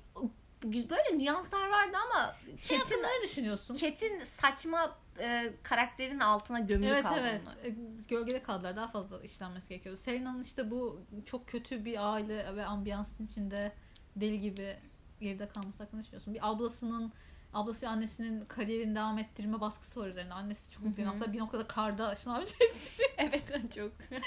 böyle 0.63 1.17
nüanslar 1.17 1.69
vardı 1.69 1.97
ama 2.11 2.35
şey 2.57 2.77
hakkında 2.77 3.07
ne 3.07 3.27
düşünüyorsun? 3.29 3.75
Cat'in 3.75 4.23
saçma 4.41 4.97
e, 5.19 5.53
karakterin 5.63 6.19
altına 6.19 6.59
gömülü 6.59 6.87
Evet 6.87 7.03
kaldı 7.03 7.19
evet. 7.21 7.41
onlar. 7.43 7.55
E, 7.65 7.75
Gölgede 8.07 8.43
kaldılar. 8.43 8.75
Daha 8.75 8.87
fazla 8.87 9.21
işlenmesi 9.21 9.69
gerekiyordu. 9.69 9.99
Serena'nın 10.01 10.43
işte 10.43 10.71
bu 10.71 11.01
çok 11.25 11.47
kötü 11.47 11.85
bir 11.85 12.13
aile 12.13 12.55
ve 12.55 12.65
ambiyansın 12.65 13.25
içinde 13.25 13.71
deli 14.15 14.39
gibi 14.39 14.77
geride 15.19 15.47
kalması 15.49 15.83
hakkında 15.83 16.01
düşünüyorsun? 16.01 16.33
Bir 16.33 16.49
ablasının 16.49 17.13
ablası 17.57 17.81
ve 17.81 17.87
annesinin 17.89 18.41
kariyerini 18.41 18.95
devam 18.95 19.17
ettirme 19.19 19.61
baskısı 19.61 19.99
var 20.01 20.07
üzerinde. 20.07 20.33
Annesi 20.33 20.71
çok 20.71 20.83
hı. 20.83 21.05
Hatta 21.05 21.33
bir 21.33 21.39
noktada 21.39 21.67
karda 21.67 22.15
şınav 22.15 22.45
çekti. 22.45 23.03
evet 23.17 23.43
çok. 23.75 23.91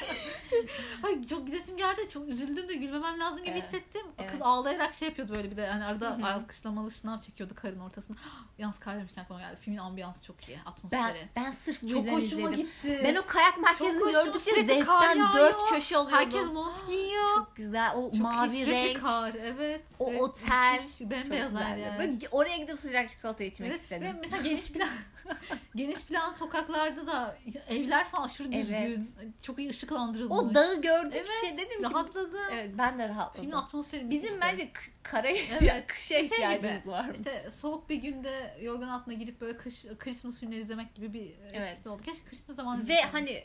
Ay 1.03 1.27
çok 1.27 1.47
gülesim 1.47 1.77
geldi. 1.77 2.09
Çok 2.13 2.29
üzüldüm 2.29 2.69
de 2.69 2.75
gülmemem 2.75 3.21
lazım 3.21 3.39
gibi 3.39 3.51
Evet. 3.51 3.63
hissettim. 3.65 4.03
Evet. 4.19 4.31
Kız 4.31 4.43
ağlayarak 4.43 4.95
şey 4.95 5.09
yapıyordu 5.09 5.35
böyle 5.35 5.51
bir 5.51 5.57
de. 5.57 5.61
Yani 5.61 5.85
arada 5.85 6.11
Hı 6.11 6.23
hı. 6.23 6.27
alkışlamalı 6.27 6.91
şınav 6.91 7.21
çekiyordu 7.21 7.55
karın 7.57 7.81
ortasına. 7.81 8.17
Yalnız 8.59 8.79
kar 8.79 8.97
demişken 8.97 9.23
aklıma 9.23 9.41
geldi. 9.41 9.57
Filmin 9.61 9.79
ambiyansı 9.79 10.23
çok 10.25 10.49
iyi. 10.49 10.59
Ben 10.67 10.71
Atmosferi. 10.71 11.29
ben 11.37 11.51
sırf 11.51 11.83
bu 11.83 11.89
çok 11.89 11.97
yüzden 11.99 12.13
hoşuma 12.15 12.51
izledim. 12.51 12.67
gitti. 12.67 13.01
Ben 13.05 13.15
o 13.17 13.27
kayak 13.27 13.59
merkezini 13.59 14.13
gördükçe 14.13 14.55
zevkten 14.55 15.19
dört 15.35 15.69
köşe 15.71 15.99
oluyordum. 15.99 16.19
Herkes 16.19 16.47
mont 16.53 16.87
giyiyor. 16.87 17.25
çok 17.37 17.57
güzel. 17.57 17.93
O 17.97 18.03
Çok 18.11 18.21
mavi 18.21 18.67
renk. 18.67 19.01
kar. 19.03 19.35
Evet. 19.35 19.85
O 19.99 20.05
otel. 20.15 20.73
müthiş, 20.81 21.01
Bembeyaz 21.11 21.53
her 21.55 21.77
yer. 21.77 21.99
Böyle 21.99 22.19
oraya 22.31 22.57
gidip 22.57 22.81
sıcak 22.81 23.09
çikolata 23.21 23.45
içmek 23.45 23.71
Evet, 23.71 23.81
istedim. 23.83 24.03
Ve 24.03 24.13
mesela 24.13 24.43
geniş 24.43 24.73
plan 24.73 24.89
geniş 25.77 26.01
plan 26.03 26.33
sokaklarda 26.33 27.07
da 27.07 27.37
evler 27.69 28.09
falan 28.09 28.25
aşırı 28.27 28.53
düzgün. 28.53 28.75
Evet. 28.75 28.99
Çok 29.43 29.59
iyi 29.59 29.69
ışıklandırılmış. 29.71 30.39
O 30.39 30.55
dağı 30.55 30.81
gördükçe 30.83 31.19
Evet, 31.47 31.59
dedim 31.59 31.79
ki 31.79 31.95
rahatladım. 31.95 32.41
Evet 32.53 32.71
ben 32.79 32.99
de 32.99 33.09
rahatladım. 33.09 33.41
Filmin 33.41 33.57
atmosferi 33.57 34.11
Bizim 34.11 34.35
müthişti. 34.35 34.41
bence 34.53 34.73
k- 34.73 34.81
karaya 35.03 35.37
Evet. 35.37 35.53
ihtiyaç, 35.53 35.87
kışa 35.87 36.15
Şey 36.15 36.25
ihtiyacımız 36.25 36.87
var. 36.87 37.07
İşte 37.15 37.51
soğuk 37.51 37.89
bir 37.89 37.97
günde 37.97 38.57
yorgan 38.63 38.89
altına 38.89 39.15
girip 39.15 39.41
böyle 39.41 39.57
kış 39.59 39.85
Christmas 39.99 40.37
filmleri 40.37 40.61
izlemek 40.61 40.95
gibi 40.95 41.13
bir 41.13 41.31
Evet. 41.53 41.69
etkisi 41.69 41.89
oldu. 41.89 42.03
Keşke 42.03 42.25
Christmas 42.31 42.57
zamanı 42.57 42.89
Ve 42.89 43.03
hani 43.03 43.45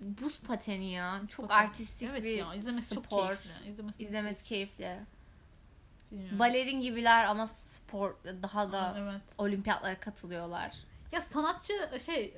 buz 0.00 0.40
pateni 0.40 0.92
ya. 0.92 1.20
Çok 1.36 1.48
Pateni. 1.48 1.66
artistik 1.68 2.08
evet 2.12 2.24
bir 2.24 2.30
ya, 2.36 2.54
izlemesi 2.54 2.94
çok 2.94 3.06
spor. 3.06 3.26
keyifli. 3.26 3.70
İzlemesi, 3.70 4.02
İzlemesi 4.04 4.34
müthiş. 4.34 4.48
keyifli. 4.48 4.96
Bilmiyorum. 6.10 6.38
Balerin 6.38 6.80
gibiler 6.80 7.24
ama 7.24 7.46
spor 7.90 8.14
daha 8.42 8.72
da 8.72 8.78
Aa, 8.80 8.94
evet. 8.98 9.20
olimpiyatlara 9.38 10.00
katılıyorlar. 10.00 10.76
Ya 11.12 11.20
sanatçı 11.20 11.72
şey 12.06 12.34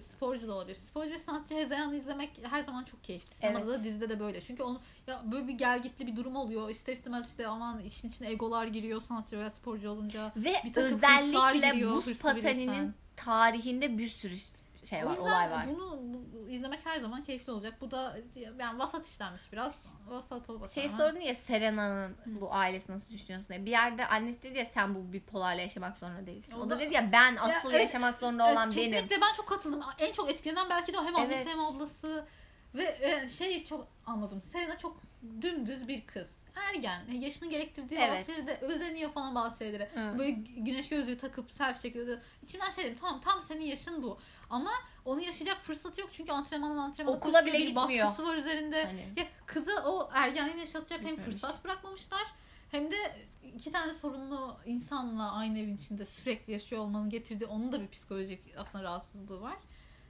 sporcu 0.00 0.48
da 0.48 0.54
olabilir. 0.54 0.76
Sporcu 0.76 1.10
ve 1.10 1.18
sanatçı 1.18 1.54
hezeyanı 1.54 1.96
izlemek 1.96 2.30
her 2.50 2.60
zaman 2.60 2.84
çok 2.84 3.04
keyifli. 3.04 3.34
Sinemada 3.34 3.64
Evet. 3.64 3.80
da 3.80 3.84
dizide 3.84 4.08
de 4.08 4.20
böyle. 4.20 4.40
Çünkü 4.40 4.62
onu 4.62 4.80
ya 5.06 5.22
böyle 5.32 5.48
bir 5.48 5.52
gelgitli 5.52 6.06
bir 6.06 6.16
durum 6.16 6.36
oluyor. 6.36 6.70
İster 6.70 6.92
istemez 6.92 7.28
işte 7.28 7.46
aman 7.48 7.80
işin 7.80 8.08
içine 8.08 8.30
egolar 8.30 8.66
giriyor 8.66 9.00
sanatçı 9.02 9.38
veya 9.38 9.50
sporcu 9.50 9.90
olunca. 9.90 10.32
Ve 10.36 10.54
Bir 10.64 10.76
özellikle 10.76 11.68
giriyor, 11.70 11.92
buz 11.92 12.22
pateninin 12.22 12.94
tarihinde 13.16 13.98
bir 13.98 14.08
sürü 14.08 14.34
şey 14.90 15.06
var, 15.06 15.16
olay 15.16 15.50
var. 15.50 15.66
bunu 15.68 15.98
bu- 16.02 16.48
izlemek 16.48 16.86
her 16.86 17.00
zaman 17.00 17.22
keyifli 17.22 17.52
olacak. 17.52 17.74
Bu 17.80 17.90
da 17.90 18.18
yani 18.58 18.78
vasat 18.78 19.06
işlenmiş 19.06 19.52
biraz. 19.52 19.94
Vasat 20.08 20.50
o 20.50 20.68
Şey 20.68 20.88
sordun 20.88 21.20
ya 21.20 21.34
Serena'nın 21.34 22.16
bu 22.26 22.54
ailesi 22.54 22.92
nasıl 22.92 23.10
düşünüyorsun 23.10 23.48
diye. 23.48 23.64
Bir 23.66 23.70
yerde 23.70 24.06
annesi 24.06 24.42
dedi 24.42 24.58
ya 24.58 24.64
sen 24.74 24.94
bu 24.94 25.12
bipolarla 25.12 25.60
yaşamak 25.62 25.96
zorunda 25.98 26.26
değilsin. 26.26 26.52
O, 26.52 26.60
O 26.60 26.70
da, 26.70 26.76
da- 26.76 26.80
dedi 26.80 26.94
ya 26.94 27.12
ben 27.12 27.36
asıl 27.36 27.70
evet, 27.70 27.80
yaşamak 27.80 28.16
zorunda 28.16 28.46
Evet, 28.46 28.56
olan 28.56 28.70
benim. 28.70 28.90
kesinlikle 28.92 29.20
ben 29.20 29.34
çok 29.36 29.48
katıldım. 29.48 29.80
En 29.98 30.12
çok 30.12 30.30
etkilenen 30.30 30.70
belki 30.70 30.92
de 30.92 30.98
o 30.98 31.04
hem 31.04 31.16
annesi 31.16 31.34
Evet. 31.34 31.46
hem 31.48 31.60
ablası. 31.60 32.24
Ve 32.74 32.98
e, 33.00 33.28
şey 33.28 33.64
çok 33.64 33.88
anladım. 34.06 34.40
Serena 34.40 34.78
çok 34.78 34.96
dümdüz 35.42 35.88
bir 35.88 36.06
kız. 36.06 36.36
Ergen. 36.56 37.00
E, 37.12 37.16
Yaşının 37.16 37.50
gerektirdiği 37.50 38.00
Evet. 38.00 38.10
bazı 38.18 38.24
şeylere 38.32 38.46
de 38.46 38.66
özeniyor 38.66 39.10
falan 39.12 39.34
bazı 39.34 39.58
şeylere. 39.58 39.88
Hı. 39.94 40.18
Böyle 40.18 40.30
güneş 40.56 40.88
gözlüğü 40.88 41.18
takıp 41.18 41.52
selfie 41.52 41.80
çekiyordu. 41.80 42.20
İçimden 42.42 42.70
şey 42.70 42.84
dedim 42.84 42.96
tamam 43.00 43.20
tam 43.20 43.42
senin 43.42 43.64
yaşın 43.64 44.02
bu. 44.02 44.18
Ama 44.50 44.70
onu 45.04 45.20
yaşayacak 45.20 45.62
fırsatı 45.62 46.00
yok. 46.00 46.10
Çünkü 46.12 46.32
antrenmanın 46.32 46.78
antrenmanı 46.78 47.16
Okula 47.16 47.32
koşuyor, 47.32 47.46
bile 47.54 47.62
bir 47.66 47.74
gitmiyor. 47.74 48.06
baskısı 48.06 48.26
var 48.28 48.36
üzerinde. 48.36 48.84
Hani. 48.84 49.08
Ya 49.16 49.26
kızı 49.46 49.72
o 49.86 50.10
ergenliğini 50.12 50.60
yaşatacak 50.60 51.00
hem 51.00 51.10
Gitmemiş. 51.16 51.24
fırsat 51.40 51.64
bırakmamışlar 51.64 52.22
hem 52.70 52.90
de 52.92 52.96
iki 53.56 53.72
tane 53.72 53.94
sorunlu 53.94 54.56
insanla 54.66 55.32
aynı 55.32 55.58
evin 55.58 55.76
içinde 55.76 56.06
sürekli 56.06 56.52
yaşıyor 56.52 56.82
olmanın 56.82 57.10
getirdiği 57.10 57.46
onun 57.46 57.72
da 57.72 57.80
bir 57.80 57.88
psikolojik 57.88 58.40
aslında 58.58 58.84
rahatsızlığı 58.84 59.40
var. 59.40 59.56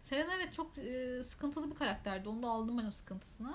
Serena 0.03 0.35
evet 0.35 0.55
çok 0.55 0.79
e, 0.79 1.25
sıkıntılı 1.25 1.71
bir 1.71 1.77
karakterdi. 1.77 2.29
Onu 2.29 2.43
da 2.43 2.49
aldım 2.49 2.79
ben 2.79 2.87
o 2.87 2.91
sıkıntısını. 2.91 3.55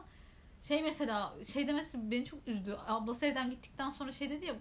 Şey 0.67 0.81
mesela 0.83 1.33
şey 1.53 1.67
demesi 1.67 2.11
beni 2.11 2.25
çok 2.25 2.47
üzdü. 2.47 2.77
Ablası 2.87 3.25
evden 3.25 3.49
gittikten 3.49 3.89
sonra 3.89 4.11
şey 4.11 4.29
dedi 4.29 4.45
ya 4.45 4.55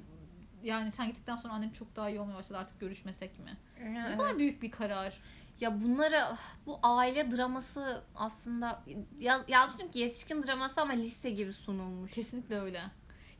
yani 0.64 0.92
sen 0.92 1.06
gittikten 1.06 1.36
sonra 1.36 1.54
annem 1.54 1.72
çok 1.72 1.96
daha 1.96 2.10
iyi 2.10 2.20
olmaya 2.20 2.34
başladı 2.34 2.58
artık 2.58 2.80
görüşmesek 2.80 3.38
mi? 3.38 3.56
Ne 3.82 4.04
Evet. 4.08 4.18
kadar 4.18 4.38
büyük 4.38 4.62
bir 4.62 4.70
karar. 4.70 5.20
Ya 5.60 5.80
bunlara 5.80 6.38
bu 6.66 6.78
aile 6.82 7.30
draması 7.30 8.02
aslında 8.14 8.82
yaz, 9.18 9.42
yazmışım 9.48 9.90
ki 9.90 9.98
yetişkin 9.98 10.42
draması 10.42 10.80
ama 10.80 10.92
lise 10.92 11.30
gibi 11.30 11.52
sunulmuş. 11.52 12.10
Kesinlikle 12.10 12.60
öyle. 12.60 12.82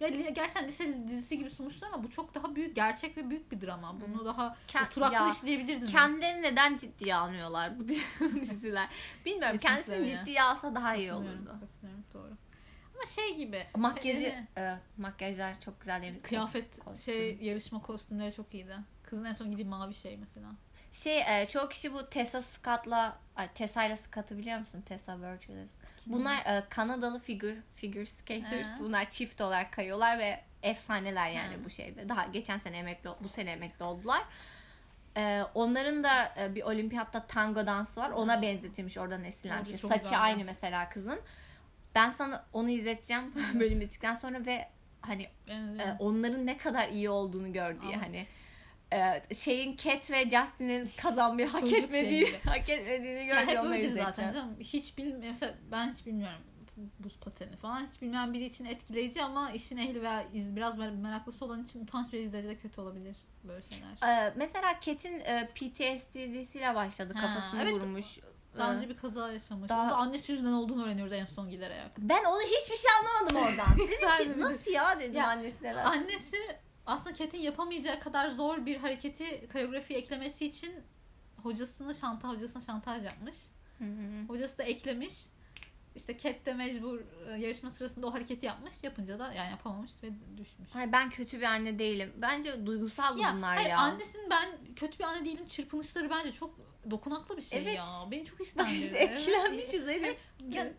Ya 0.00 0.08
gerçekten 0.08 0.68
lise 0.68 1.08
dizisi 1.08 1.38
gibi 1.38 1.50
sunmuşlar 1.50 1.88
ama 1.88 2.04
bu 2.04 2.10
çok 2.10 2.34
daha 2.34 2.56
büyük, 2.56 2.76
gerçek 2.76 3.16
ve 3.16 3.30
büyük 3.30 3.52
bir 3.52 3.60
drama. 3.60 4.00
Bunu 4.00 4.24
daha 4.24 4.56
Kend- 4.68 4.86
oturaklı 4.86 5.14
ya, 5.14 5.28
işleyebilirdiniz. 5.30 5.92
Kendilerini 5.92 6.42
neden 6.42 6.76
ciddiye 6.76 7.14
almıyorlar 7.14 7.80
bu 7.80 7.88
diziler? 8.40 8.88
Bilmiyorum. 9.24 9.58
Kesinlikle 9.58 9.82
Kendisini 9.84 9.94
öyle. 9.94 10.18
ciddiye 10.20 10.42
alsa 10.42 10.74
daha 10.74 10.94
iyi 10.96 11.12
olurdu. 11.12 11.58
katılıyorum, 11.60 12.04
doğru. 12.14 12.36
Ama 12.94 13.06
şey 13.06 13.36
gibi. 13.36 13.66
Makyajı, 13.76 14.26
e, 14.56 14.60
e, 14.60 14.78
makyajlar 14.96 15.60
çok 15.60 15.80
güzel 15.80 16.02
değil 16.02 16.12
mi? 16.14 16.22
kıyafet 16.22 16.78
Kostüm. 16.78 17.14
şey 17.14 17.38
yarışma 17.42 17.82
kostümleri 17.82 18.34
çok 18.34 18.54
iyiydi. 18.54 18.74
Kızın 19.02 19.24
en 19.24 19.32
son 19.32 19.48
giydiği 19.48 19.66
mavi 19.68 19.94
şey 19.94 20.16
mesela. 20.16 20.48
Şey 20.92 21.42
e, 21.42 21.48
çoğu 21.48 21.68
kişi 21.68 21.94
bu 21.94 22.06
Tessa 22.06 22.42
Scott'la 22.42 23.18
Tessa 23.54 23.84
ile 23.84 23.96
Scott'ı 23.96 24.38
biliyor 24.38 24.58
musun? 24.58 24.82
Tessa 24.86 25.20
Virtuous. 25.20 25.70
Bunlar 26.06 26.36
e, 26.36 26.64
Kanadalı 26.68 27.20
figür 27.20 27.56
figure 27.74 28.06
skaters. 28.06 28.68
Ee? 28.68 28.80
Bunlar 28.80 29.10
çift 29.10 29.40
olarak 29.40 29.72
kayıyorlar 29.72 30.18
ve 30.18 30.40
efsaneler 30.62 31.30
yani 31.30 31.54
Hı. 31.54 31.64
bu 31.64 31.70
şeyde. 31.70 32.08
Daha 32.08 32.26
geçen 32.26 32.58
sene 32.58 32.78
emekli 32.78 33.10
bu 33.20 33.28
sene 33.28 33.50
emekli 33.50 33.84
oldular. 33.84 34.22
E, 35.16 35.42
onların 35.54 36.04
da 36.04 36.32
e, 36.38 36.54
bir 36.54 36.62
olimpiyatta 36.62 37.26
tango 37.26 37.66
dansı 37.66 38.00
var. 38.00 38.10
Ona 38.10 38.42
benzetilmiş 38.42 38.98
oradan 38.98 39.24
esinlenmiş. 39.24 39.80
Saçı 39.80 40.02
güzel. 40.02 40.22
aynı 40.22 40.44
mesela 40.44 40.88
kızın. 40.88 41.20
Ben 41.94 42.10
sana 42.10 42.44
onu 42.52 42.70
izleteceğim 42.70 43.34
bölüm 43.54 43.80
bittikten 43.80 44.16
sonra 44.16 44.46
ve 44.46 44.68
hani 45.00 45.28
e, 45.48 45.96
onların 45.98 46.46
ne 46.46 46.56
kadar 46.56 46.88
iyi 46.88 47.10
olduğunu 47.10 47.52
gör 47.52 47.80
diye 47.80 47.94
Ama- 47.94 48.06
hani 48.06 48.26
e, 48.92 49.22
şeyin 49.36 49.76
Cat 49.76 50.10
ve 50.10 50.22
Justin'in 50.30 50.90
kazanmayı 51.02 51.48
hak 51.48 51.60
Çocuk 51.60 51.78
etmediği 51.78 52.26
şeyi. 52.26 52.38
hak 52.44 52.68
etmediğini 52.68 53.26
ya 53.26 53.40
gör 53.40 53.46
diye 53.46 53.56
hep 53.56 53.64
onları 53.64 53.78
öyledir 53.78 54.00
zaten 54.02 54.32
canım. 54.32 54.56
Hiç 54.60 54.98
bilmiyorum. 54.98 55.24
Mesela 55.28 55.54
ben 55.72 55.92
hiç 55.94 56.06
bilmiyorum 56.06 56.38
buz 56.98 57.16
pateni 57.20 57.56
falan 57.56 57.86
hiç 57.92 58.02
bilmeyen 58.02 58.32
biri 58.34 58.44
için 58.44 58.64
etkileyici 58.64 59.22
ama 59.22 59.50
işin 59.50 59.76
ehli 59.76 60.02
veya 60.02 60.24
iz, 60.34 60.56
biraz 60.56 60.74
mer- 60.78 61.00
meraklısı 61.00 61.44
olan 61.44 61.64
için 61.64 61.82
utanç 61.82 62.12
verici 62.14 62.32
derecede 62.32 62.56
kötü 62.58 62.80
olabilir 62.80 63.16
böyle 63.44 63.62
şeyler. 63.62 64.26
E, 64.26 64.32
mesela 64.36 64.80
Cat'in 64.80 65.20
e, 65.20 65.48
PTSD'siyle 65.54 66.74
başladı. 66.74 67.14
Ha, 67.16 67.26
Kafasını 67.26 67.62
evet. 67.62 67.72
vurmuş. 67.74 68.06
Daha 68.58 68.72
E, 68.72 68.76
önce 68.76 68.88
bir 68.88 68.96
kaza 68.96 69.32
yaşamış. 69.32 69.68
Daha- 69.68 69.90
Daha... 69.90 69.96
annesi 70.00 70.32
yüzünden 70.32 70.52
olduğunu 70.52 70.84
öğreniyoruz 70.84 71.12
en 71.12 71.26
son 71.26 71.50
giderek. 71.50 71.76
ben 71.98 72.24
onu 72.24 72.40
hiçbir 72.40 72.76
şey 72.76 72.90
anlamadım 73.00 73.36
oradan. 73.36 73.78
Dedim 74.20 74.34
ki, 74.34 74.40
Nasıl 74.40 74.70
ya 74.70 75.00
dedim 75.00 75.14
Ya, 75.14 75.26
annesine. 75.28 75.74
ben. 75.76 75.84
Annesi 75.84 76.36
aslında 76.90 77.16
Cat'in 77.16 77.38
yapamayacağı 77.38 78.00
kadar 78.00 78.30
zor 78.30 78.66
bir 78.66 78.76
hareketi 78.76 79.48
koreografi 79.52 79.94
eklemesi 79.94 80.46
için 80.46 80.72
hocasını 81.42 81.94
şanta 81.94 82.28
hocasına 82.28 82.62
şantaj 82.62 83.04
yapmış. 83.04 83.36
Hı 83.78 83.84
hı. 83.84 84.24
Hocası 84.28 84.58
da 84.58 84.62
eklemiş. 84.62 85.14
İşte 85.96 86.18
Cat 86.18 86.46
de 86.46 86.54
mecbur 86.54 87.00
e, 87.28 87.32
yarışma 87.38 87.70
sırasında 87.70 88.06
o 88.06 88.12
hareketi 88.14 88.46
yapmış. 88.46 88.74
Yapınca 88.82 89.18
da 89.18 89.32
yani 89.32 89.50
yapamamış 89.50 89.90
ve 90.02 90.08
düşmüş. 90.36 90.68
Hayır, 90.72 90.92
ben 90.92 91.10
kötü 91.10 91.38
bir 91.38 91.44
anne 91.44 91.78
değilim. 91.78 92.12
Bence 92.16 92.66
duygusal 92.66 93.18
Ya, 93.18 93.32
bunlar 93.36 93.56
hayır, 93.56 93.70
ya. 93.70 93.78
annesinin 93.78 94.30
ben 94.30 94.48
kötü 94.76 94.98
bir 94.98 95.04
anne 95.04 95.24
değilim 95.24 95.46
çırpınışları 95.48 96.10
bence 96.10 96.32
çok 96.32 96.54
dokunaklı 96.90 97.36
bir 97.36 97.42
şey 97.42 97.58
Evet. 97.62 97.76
ya. 97.76 97.86
Beni 98.10 98.24
çok 98.24 98.40
Biz 98.40 98.46
hislendirdi. 98.46 98.96
etkilenmişiz 98.96 99.88
Elif. 99.88 100.16
Ya, 100.50 100.72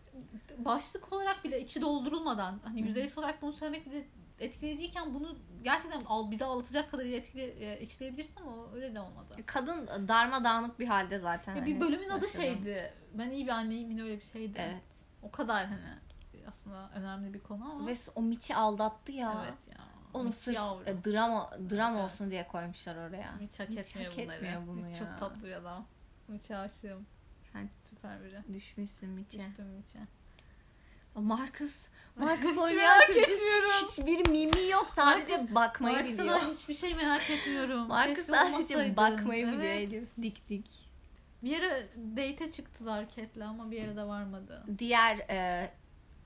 başlık 0.58 1.12
olarak 1.12 1.44
bile 1.44 1.60
içi 1.60 1.80
doldurulmadan 1.80 2.60
hani 2.64 2.80
yüzeysel 2.80 3.18
olarak 3.18 3.42
bunu 3.42 3.52
söylemek 3.52 3.86
bile 3.86 4.04
etkileyiciyken 4.44 5.14
bunu 5.14 5.36
gerçekten 5.62 6.00
al, 6.00 6.30
bize 6.30 6.44
ağlatacak 6.44 6.90
kadar 6.90 7.04
etkile, 7.04 7.44
e, 7.46 7.80
işleyebilirsin 7.80 8.36
ama 8.40 8.72
öyle 8.74 8.94
de 8.94 9.00
olmadı. 9.00 9.34
Kadın 9.46 9.86
darmadağınık 10.08 10.78
bir 10.78 10.86
halde 10.86 11.18
zaten. 11.18 11.54
Ya 11.54 11.60
hani 11.62 11.74
bir 11.74 11.80
bölümün 11.80 12.08
adı 12.08 12.28
şeydi. 12.28 12.92
Ben 13.14 13.30
iyi 13.30 13.46
bir 13.46 13.50
anneyim 13.52 13.90
yine 13.90 14.02
öyle 14.02 14.16
bir 14.20 14.24
şeydi. 14.24 14.58
Evet. 14.62 14.82
O 15.22 15.30
kadar 15.30 15.66
hani 15.66 15.80
aslında 16.48 16.90
önemli 16.94 17.34
bir 17.34 17.40
konu 17.40 17.70
ama. 17.72 17.86
Ve 17.86 17.94
o 18.14 18.22
Miç'i 18.22 18.54
aldattı 18.54 19.12
ya. 19.12 19.44
evet 19.44 19.78
ya. 19.78 19.84
Onu 20.14 20.28
Hiç 20.28 20.34
sırf 20.34 20.54
yavrum. 20.56 20.86
e, 20.86 21.04
drama 21.04 21.50
drama 21.70 22.00
Evet. 22.00 22.12
olsun 22.12 22.30
diye 22.30 22.46
koymuşlar 22.46 22.96
oraya. 23.08 23.40
Hiç 23.40 23.60
hak 23.60 23.70
etmiyor 23.76 24.10
hak 24.12 24.18
bunları. 24.22 24.36
etmiyor 24.36 24.66
bunu 24.66 24.78
Hiç 24.78 24.86
ya. 24.86 24.94
Çok 24.94 25.18
tatlı 25.18 25.46
bir 25.46 25.52
adam. 25.52 25.86
Hiç 26.32 26.50
aşığım. 26.50 27.06
Sen 27.52 27.68
Süper 27.90 28.22
biri. 28.24 28.42
düşmüşsün 28.54 29.08
Miç'e. 29.08 29.46
Düştüm 29.48 29.66
Miç'e. 29.66 29.98
Marcus. 31.14 31.76
Marcus 32.16 32.58
oynayan 32.58 32.76
merak 32.98 33.06
çocuk 33.06 33.22
etmiyorum. 33.28 33.70
hiçbir 33.88 34.30
mimi 34.30 34.68
yok. 34.70 34.92
Sadece 34.96 35.34
Marcus- 35.34 35.54
bakmayı 35.54 35.96
Marcus'a 35.96 36.18
biliyor. 36.22 36.40
hiçbir 36.54 36.74
şey 36.74 36.94
merak 36.94 37.30
etmiyorum. 37.30 37.88
Marcus 37.88 38.16
Keşke 38.16 38.32
sadece 38.32 38.54
olmasaydın. 38.56 38.96
bakmayı 38.96 39.44
Evet. 39.44 39.54
biliyor 39.58 39.72
Elif. 39.74 40.08
Dik 40.22 40.48
dik. 40.48 40.66
Bir 41.42 41.50
yere 41.50 41.88
date 42.16 42.52
çıktılar 42.52 43.04
Cat'le 43.16 43.40
ama 43.48 43.70
bir 43.70 43.76
yere 43.76 43.96
de 43.96 44.02
varmadı. 44.04 44.64
Diğer 44.78 45.18
e, 45.30 45.70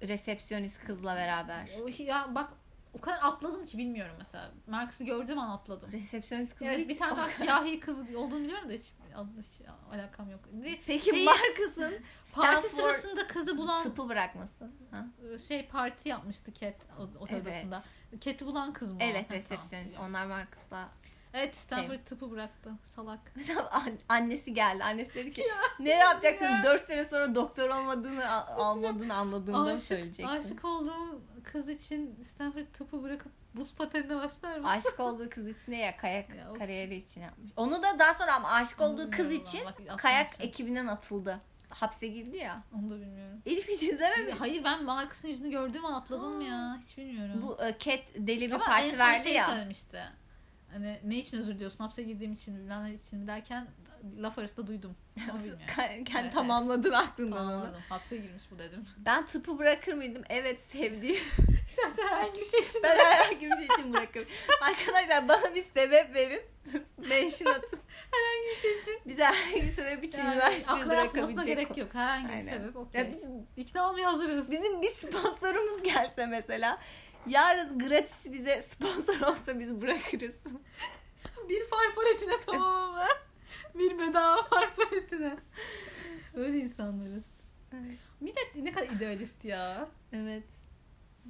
resepsiyonist 0.09 0.85
kızla 0.85 1.17
beraber. 1.17 1.67
O- 1.83 2.03
Ya 2.03 2.29
bak 2.35 2.49
o 2.99 3.01
kadar 3.01 3.19
atladım 3.23 3.67
ki 3.67 3.79
bilmiyorum 3.79 4.15
mesela. 4.19 4.51
Marcus'u 4.67 5.05
gördüğüm 5.05 5.39
an 5.39 5.51
atladım. 5.51 5.93
Resepsiyonist 5.93 6.59
kız 6.59 6.67
Evet 6.67 6.89
bir 6.89 6.99
tane 6.99 7.17
daha 7.17 7.29
siyahi 7.29 7.81
kız 7.81 7.99
olduğunu 8.15 8.41
biliyorum 8.45 8.69
da 8.69 8.73
hiç, 8.73 8.93
hiç 9.39 9.61
alakam 9.93 10.31
yok. 10.31 10.41
Ne- 10.53 10.79
Peki 10.87 11.11
Şeyi- 11.11 11.25
Marcus'ın 11.25 11.95
Parti 12.33 12.69
sırasında 12.69 13.27
kızı 13.27 13.59
bulan 13.59 13.83
tıpı 13.83 14.09
bırakması. 14.09 14.71
Ha? 14.91 15.07
şey 15.49 15.67
parti 15.67 16.09
yapmıştı 16.09 16.53
Cat 16.61 16.75
o- 16.99 17.23
otel 17.23 17.37
Evet. 17.37 17.47
odasında. 17.47 17.83
Cat'i 18.21 18.47
bulan 18.47 18.73
kız 18.73 18.93
mı? 18.93 18.99
Evet 19.01 19.31
resepsiyonist. 19.33 19.95
tamam. 19.95 20.11
Onlar 20.11 20.27
Marcus'la 20.27 20.89
Evet 21.33 21.57
Stanford 21.57 21.99
tıpı 22.07 22.31
bıraktı. 22.31 22.71
Salak. 22.85 23.21
Mesela 23.35 23.71
an- 23.71 23.99
annesi 24.09 24.55
geldi. 24.55 24.85
Annesi 24.85 25.15
dedi 25.15 25.33
ki 25.33 25.43
ne 25.81 25.91
yapacaksın? 25.91 26.47
4 26.65 26.85
sene 26.87 27.05
sonra 27.05 27.35
doktor 27.35 27.71
olmadığını 27.71 28.31
almadığını 28.57 29.15
anladığında 29.15 29.63
Aşık, 29.63 29.87
söyleyecektin? 29.87 30.37
aşık 30.37 30.65
olduğu 30.65 31.21
kız 31.53 31.69
için 31.69 32.19
Stanford 32.25 32.67
tıpı 32.73 33.03
bırakıp 33.03 33.33
buz 33.55 33.75
patenine 33.75 34.17
başlar 34.17 34.59
mı? 34.59 34.69
Aşık 34.69 35.01
olduğu 35.01 35.31
kız 35.31 35.49
için 35.49 35.73
de 35.73 35.77
ya 35.77 35.97
kayak 35.97 36.29
Ya 36.37 36.51
of. 36.51 36.59
kariyeri 36.59 36.97
için 36.97 37.21
yapmış. 37.21 37.53
Onu 37.57 37.83
da 37.83 37.99
daha 37.99 38.15
sonra 38.15 38.35
ama 38.35 38.51
aşık 38.51 38.81
olduğu 38.81 39.11
kız 39.11 39.19
Bilmiyorum 39.19 39.45
için 39.47 39.61
bak, 39.67 39.99
kayak 39.99 40.27
atlamışım. 40.27 40.49
ekibinden 40.49 40.87
atıldı. 40.87 41.41
Hapse 41.69 42.07
girdi 42.07 42.37
ya. 42.37 42.63
Onu 42.75 42.91
da 42.91 42.95
bilmiyorum. 43.01 43.39
Elif 43.47 43.69
hiç 43.69 43.83
izlemedi. 43.83 44.33
Hayır 44.33 44.65
ben 44.65 44.85
Marcus'ın 44.85 45.29
yüzünü 45.29 45.51
gördüğüm 45.51 45.85
an 45.85 45.93
atladım 45.93 46.41
ya. 46.41 46.79
Hiç 46.89 46.99
bilmiyorum. 46.99 47.41
Bu 47.43 47.65
e, 47.65 47.77
Cat 47.79 48.01
deli 48.17 48.41
bir 48.47 48.53
Ama 48.55 48.65
parti 48.65 48.99
verdi 48.99 49.23
şey 49.23 49.33
ya. 49.35 49.47
söylemişti. 49.49 50.01
Hani 50.73 50.99
ne 51.05 51.17
için 51.17 51.39
özür 51.39 51.55
diliyorsun? 51.55 51.79
Hapse 51.85 52.03
girdiğim 52.03 52.33
için 52.33 52.57
bilmem 52.57 52.85
ne 52.85 52.95
için 52.95 53.19
mi 53.19 53.27
derken 53.27 53.67
laf 54.23 54.39
arasında 54.39 54.67
duydum. 54.67 54.97
Bilmiyorum. 55.17 55.59
Kendi 56.05 56.11
Evet, 56.21 56.33
tamamladın 56.33 56.93
aklından 56.93 57.47
onu. 57.47 57.53
Anladım. 57.55 57.81
Hapse 57.89 58.17
girmiş 58.17 58.43
bu 58.51 58.59
dedim. 58.59 58.87
Ben 58.99 59.27
tıpı 59.27 59.59
bırakır 59.59 59.93
mıydım? 59.95 60.23
Evet 60.29 60.59
sevdiğim. 60.73 61.23
Zaten 61.77 62.07
herhangi 62.09 62.41
bir 62.41 62.47
şey 62.47 62.61
için. 62.61 62.83
Ben 62.83 62.97
herhangi 62.99 63.51
bir 63.51 63.57
şey 63.57 63.65
için 63.65 63.93
bırakırım. 63.93 64.27
Arkadaşlar 64.63 65.29
bana 65.29 65.55
bir 65.55 65.65
sebep 65.75 66.15
verin. 66.15 66.43
Mention 66.99 67.53
atın. 67.53 67.79
herhangi 68.13 68.57
bir 68.57 68.61
şey 68.61 68.79
için. 68.81 69.01
Bize 69.07 69.25
herhangi 69.25 69.63
bir 69.63 69.73
sebep 69.73 70.05
için 70.05 70.19
Yani 70.19 70.33
üniversiteyi 70.35 70.67
akla 70.79 70.91
bırakabilecek. 70.91 71.47
gerek 71.47 71.77
yok. 71.77 71.95
Herhangi 71.95 72.29
bir 72.29 72.33
Aynen. 72.33 72.53
sebep. 72.59 72.77
Okey. 72.77 73.01
Ya 73.01 73.09
biz, 73.13 73.23
İkna 73.57 73.89
olmaya 73.91 74.13
hazırız. 74.13 74.51
bizim 74.51 74.83
bir 74.83 74.89
sponsorumuz 74.91 75.83
gelse 75.83 76.27
mesela. 76.27 76.79
Yarın 77.27 77.79
gratis 77.79 78.33
bize 78.33 78.67
sponsor 78.73 79.21
olsa 79.27 79.59
biz 79.61 79.81
bırakırız. 79.83 80.35
Bir 81.49 81.67
far 81.67 81.95
paletine 81.95 82.41
tamamen. 82.47 83.09
bir 83.75 83.99
bedava 83.99 84.43
far 84.43 84.75
paletine. 84.77 85.37
Öyle 86.35 86.59
insanlarız. 86.59 87.25
Millet 88.21 88.53
ne 88.57 88.73
kadar 88.73 88.89
idealist 88.89 89.45
ya. 89.45 89.89
Evet. 90.13 90.45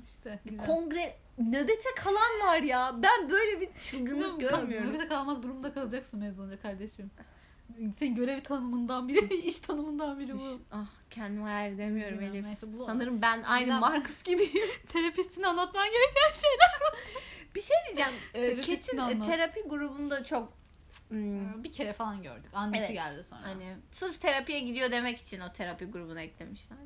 İşte. 0.02 0.40
güzel. 0.44 0.66
Kongre 0.66 1.16
nöbete 1.38 1.88
kalan 1.96 2.40
var 2.46 2.59
ya. 2.62 2.94
Ben 3.02 3.31
böyle 3.31 3.61
bir 3.61 3.68
çılgınlık 3.83 4.40
görmüyorum. 4.40 4.88
Nöbete 4.90 5.09
kalmak 5.09 5.42
durumunda 5.42 5.74
kalacaksın 5.74 6.20
mezun 6.20 6.42
olunca 6.42 6.61
kardeşim. 6.61 7.11
Senin 7.98 8.14
görev 8.14 8.40
tanımından 8.40 9.09
biri, 9.09 9.35
iş 9.46 9.59
tanımından 9.59 10.18
biri 10.18 10.35
bu. 10.35 10.61
Ah 10.72 10.87
kendimi 11.11 11.42
hayal 11.44 11.72
edemiyorum 11.72 12.20
Elif. 12.20 12.44
Neyse 12.44 12.66
bu 12.79 12.87
Sanırım 12.87 13.22
ben 13.22 13.42
aynı 13.42 13.66
Gizem- 13.66 13.81
Marcus 13.81 14.22
gibiyim. 14.22 14.68
terapistine 14.88 15.46
anlatman 15.46 15.87
gereken 15.87 16.40
şeyler. 16.40 17.00
bir 17.55 17.61
şey 17.61 17.76
diyeceğim. 17.87 18.12
Ee, 18.35 18.61
Kesin 18.61 18.96
anlat. 18.98 19.26
terapi 19.26 19.62
grubunda 19.62 20.24
çok 20.24 20.52
hmm, 21.09 21.64
Bir 21.64 21.73
kere 21.73 21.92
falan 21.92 22.23
gördük. 22.23 22.51
Annesi 22.55 22.83
Evet. 22.83 22.95
geldi 22.95 23.25
sonra. 23.25 23.42
hani 23.42 23.77
sırf 23.90 24.21
terapiye 24.21 24.61
gidiyor 24.61 24.90
demek 24.90 25.19
için 25.21 25.40
o 25.40 25.53
terapi 25.53 25.85
grubuna 25.85 26.21
eklemişler. 26.21 26.79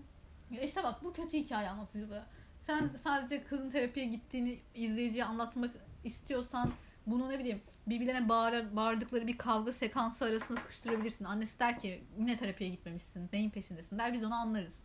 Ya 0.51 0.61
işte 0.63 0.83
bak 0.85 1.05
bu 1.05 1.13
kötü 1.13 1.37
hikaye 1.39 1.69
anlatıcılığı. 1.69 2.23
Sen 2.61 2.91
sadece 3.03 3.45
kızın 3.45 3.71
terapiye 3.71 4.07
gittiğini 4.07 4.59
izleyiciye 4.75 5.25
anlatmak 5.25 5.71
istiyorsan 6.05 6.73
bunu 7.07 7.29
ne 7.31 7.39
bileyim 7.39 7.63
birbirlerine 7.87 8.29
bağır, 8.29 8.77
bağırdıkları 8.77 9.27
bir 9.27 9.39
kavga 9.39 9.73
sekansı 9.73 10.25
arasında 10.25 10.61
sıkıştırabilirsin. 10.61 11.25
Annesi 11.25 11.59
der 11.59 11.79
ki 11.79 12.05
yine 12.19 12.37
terapiye 12.37 12.71
gitmemişsin. 12.71 13.29
Neyin 13.33 13.51
peşindesin 13.51 13.99
der 13.99 14.13
biz 14.13 14.25
onu 14.25 14.35
anlarız. 14.35 14.83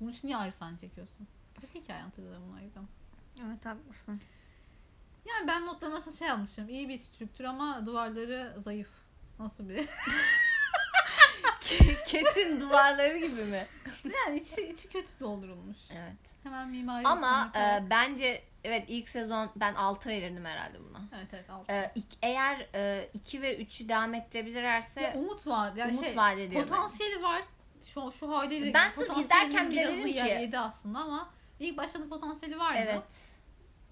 Bunun 0.00 0.10
için 0.12 0.28
niye 0.28 0.36
ayrı 0.36 0.52
sahne 0.52 0.78
çekiyorsun? 0.78 1.26
Kötü 1.60 1.80
hikaye 1.80 2.02
anlatıcılığı 2.02 2.40
bunlar 2.48 2.62
yüzden. 2.62 2.84
Evet 3.46 3.66
haklısın. 3.66 4.20
Yani 5.24 5.48
ben 5.48 5.66
notlarıma 5.66 5.96
mesela 5.98 6.16
şey 6.16 6.30
almışım. 6.30 6.68
İyi 6.68 6.88
bir 6.88 6.98
strüktür 6.98 7.44
ama 7.44 7.86
duvarları 7.86 8.54
zayıf. 8.64 8.88
Nasıl 9.38 9.68
bir? 9.68 9.88
Ketin 12.06 12.60
duvarları 12.60 13.18
gibi 13.18 13.44
mi? 13.44 13.66
Yani 14.26 14.38
içi, 14.40 14.68
içi 14.68 14.88
kötü 14.88 15.20
doldurulmuş. 15.20 15.76
Evet. 15.90 16.12
Hemen 16.42 16.68
mimari 16.68 17.06
Ama 17.06 17.52
e, 17.56 17.90
bence 17.90 18.42
evet 18.64 18.84
ilk 18.88 19.08
sezon 19.08 19.50
ben 19.56 19.74
6 19.74 20.08
verirdim 20.08 20.44
herhalde 20.44 20.78
buna. 20.88 21.00
evet 21.16 21.26
evet 21.32 21.50
altı. 21.50 21.72
E, 21.72 21.92
ilk- 21.94 22.14
eğer 22.22 22.66
2 23.14 23.42
ve 23.42 23.58
3'ü 23.62 23.88
devam 23.88 24.14
ettirebilirlerse 24.14 25.00
Ya 25.02 25.14
umut 25.14 25.46
vaat. 25.46 25.76
Yani 25.76 25.92
umut 25.92 26.04
şey, 26.04 26.16
vaat 26.16 26.38
ediyor 26.38 26.62
Potansiyeli 26.62 27.22
var. 27.22 27.42
Şu 27.86 28.12
şu 28.12 28.36
haliyle 28.36 28.74
Ben 28.74 28.90
sırf 28.90 29.18
izlerken 29.18 29.70
bile 29.70 29.86
dedim 29.88 30.12
ki- 30.50 30.58
aslında 30.58 30.98
ama 30.98 31.30
ilk 31.60 31.76
başladığında 31.76 32.08
potansiyeli 32.08 32.58
vardı. 32.58 32.78
evet. 32.82 33.33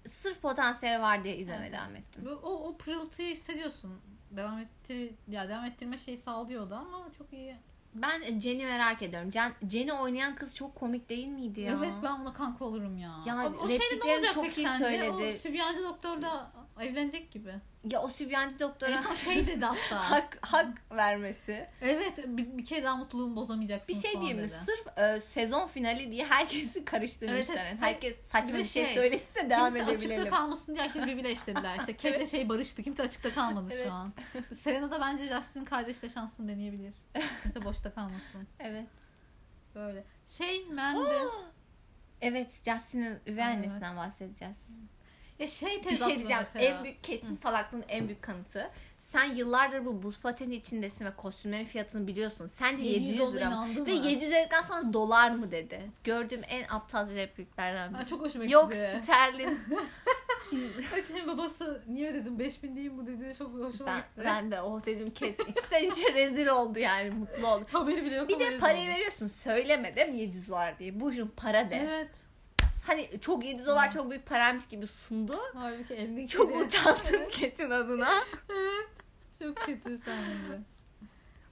Sırf 0.09 0.41
potansiyeli 0.41 1.01
var 1.01 1.23
diye 1.23 1.37
izlemeye 1.37 1.69
Evet, 1.69 1.73
devam 1.79 1.95
ettim. 1.95 2.27
O, 2.43 2.49
o 2.49 2.77
pırıltıyı 2.77 3.31
hissediyorsun. 3.35 4.01
Devam 4.31 4.59
ettir 4.59 5.11
ya 5.27 5.49
devam 5.49 5.65
ettirme 5.65 5.97
şeyi 5.97 6.17
sağlıyordu 6.17 6.75
ama 6.75 7.09
çok 7.17 7.33
iyi. 7.33 7.55
Ben 7.95 8.39
Jen'i 8.39 8.65
merak 8.65 9.01
ediyorum. 9.01 9.31
Jen, 9.31 9.53
Jen'i 9.69 9.93
oynayan 9.93 10.35
kız 10.35 10.55
çok 10.55 10.75
komik 10.75 11.09
değil 11.09 11.27
miydi 11.27 11.61
ya? 11.61 11.75
Evet 11.77 11.93
ben 12.03 12.11
ona 12.11 12.33
kanka 12.33 12.65
olurum 12.65 12.97
ya. 12.97 13.15
Ya, 13.25 13.51
o, 13.59 13.63
o 13.63 13.67
şeyde 13.67 14.05
ne 14.05 14.13
olacak 14.15 14.33
çok 14.33 14.45
peki 14.45 14.61
iyi 14.61 14.67
sence? 14.67 14.85
söyledi. 14.85 15.35
O 15.35 15.39
sübyancı 15.39 15.83
doktorla 15.83 16.51
evlenecek 16.81 17.31
gibi. 17.31 17.53
Ya 17.91 18.01
o 18.01 18.09
sübyancı 18.09 18.53
En 18.55 18.59
doktora 18.59 19.03
son 19.03 19.13
şey 19.15 19.47
dedi 19.47 19.65
hatta. 19.65 20.11
hak, 20.11 20.37
hak 20.41 20.81
vermesi. 20.91 21.67
evet 21.81 22.13
bir, 22.27 22.57
bir 22.57 22.65
kere 22.65 22.83
daha 22.83 22.95
mutluluğumu 22.95 23.35
bozamayacaksın 23.35 23.95
Bir 23.95 24.01
şey 24.01 24.21
diyeyim 24.21 24.41
mi? 24.41 24.49
Sırf 24.49 24.97
e, 24.97 25.21
sezon 25.21 25.67
finali 25.67 26.11
diye 26.11 26.25
herkesi 26.25 26.85
karıştırmışlar. 26.85 27.37
Evet, 27.37 27.49
evet. 27.49 27.65
Yani 27.65 27.79
Herkes 27.81 28.15
saçma 28.31 28.57
Bir 28.57 28.63
şey, 28.63 28.85
şey, 28.85 28.95
söylesin 28.95 29.35
de 29.35 29.49
devam 29.49 29.69
Kimse 29.69 29.83
açıkta 29.83 30.05
edebilelim. 30.05 30.31
kalmasın 30.33 30.75
diye 30.75 30.85
herkes 30.85 31.01
birbiriyle 31.03 31.31
eşlediler. 31.31 31.79
İşte 31.79 31.97
Kate'le 31.97 32.27
şey 32.27 32.49
barıştı. 32.49 32.83
Kimse 32.83 33.03
açıkta 33.03 33.33
kalmadı 33.33 33.69
Evet. 33.73 33.87
şu 33.87 33.93
an. 33.93 34.13
Serena 34.53 34.91
da 34.91 35.01
bence 35.01 35.27
Justin'in 35.27 35.65
kardeşle 35.65 36.09
şansını 36.09 36.47
deneyebilir. 36.47 36.93
Kimse 37.43 37.65
boşta 37.65 37.93
kalmasın. 37.93 38.47
Evet. 38.59 38.87
Böyle. 39.75 40.03
Şey 40.27 40.65
Mandy. 40.65 41.09
Evet 42.21 42.51
Justin'in 42.53 43.19
üvey 43.27 43.43
Evet. 43.43 43.43
annesinden 43.43 43.97
bahsedeceğiz. 43.97 44.57
Ya 45.39 45.47
şey 45.47 45.83
Bir 45.89 45.95
şey 45.95 46.07
diyeceğim. 46.07 46.43
mesela. 46.53 46.65
En 46.77 46.83
büyük 46.83 47.03
Kate'in 47.03 47.39
salaklığının 47.43 47.85
en 47.87 48.07
büyük 48.07 48.21
kanıtı. 48.21 48.69
Sen 49.11 49.25
yıllardır 49.35 49.85
bu 49.85 50.03
buz 50.03 50.19
pateni 50.19 50.55
içindesin 50.55 51.05
ve 51.05 51.15
kostümlerin 51.15 51.65
fiyatını 51.65 52.07
biliyorsun. 52.07 52.51
Sence 52.59 52.83
700, 52.83 53.03
700 53.03 53.21
olduğuna 53.21 53.39
lira 53.39 53.49
mı? 53.79 53.85
Ve 53.85 53.93
mı? 53.93 54.05
700 54.07 54.31
liradan 54.31 54.61
sonra 54.61 54.93
dolar 54.93 55.31
mı 55.31 55.51
dedi. 55.51 55.81
Gördüğüm 56.03 56.41
en 56.49 56.63
aptalca 56.69 57.15
repliklerden 57.15 57.93
biri. 57.93 58.07
çok 58.07 58.21
hoşuma 58.21 58.45
Yok 58.45 58.71
gitti. 58.71 58.99
sterlin. 59.03 59.59
Şey 61.07 61.27
babası 61.27 61.81
niye 61.87 62.13
dedim 62.13 62.39
5000 62.39 62.75
değil 62.75 62.91
bu 62.97 63.07
dedi 63.07 63.33
çok 63.37 63.53
hoşuma 63.53 63.85
ben, 63.89 63.97
gitti. 63.97 64.21
ben 64.25 64.51
de 64.51 64.61
oh 64.61 64.85
dedim 64.85 65.09
Kate 65.13 65.35
içten 65.55 65.83
içe 65.83 66.13
rezil 66.13 66.47
oldu 66.47 66.79
yani 66.79 67.09
mutlu 67.09 67.47
oldu. 67.47 67.65
Haberi 67.71 68.03
bile 68.05 68.15
yok 68.15 68.29
Bir 68.29 68.39
de 68.39 68.59
parayı 68.59 68.79
olmuş. 68.81 68.95
veriyorsun 68.95 69.27
söyleme 69.27 69.95
değil 69.95 70.09
mi 70.09 70.17
700 70.17 70.49
dolar 70.49 70.79
diye. 70.79 70.99
Buyurun 70.99 71.33
para 71.37 71.71
de. 71.71 71.75
Evet. 71.75 72.09
Hani 72.87 73.09
çok 73.21 73.45
700 73.45 73.67
dolar 73.67 73.91
çok 73.91 74.09
büyük 74.09 74.25
paraymış 74.25 74.67
gibi 74.67 74.87
sundu. 74.87 75.39
Halbuki 75.53 75.93
50 75.93 76.27
Çok 76.27 76.49
kere- 76.49 76.63
utandım 76.63 77.21
Kate'in 77.31 77.69
adına. 77.69 78.13
evet. 78.49 78.87
Çok 79.41 79.55
kötü 79.57 79.97
sahneydi. 79.97 80.61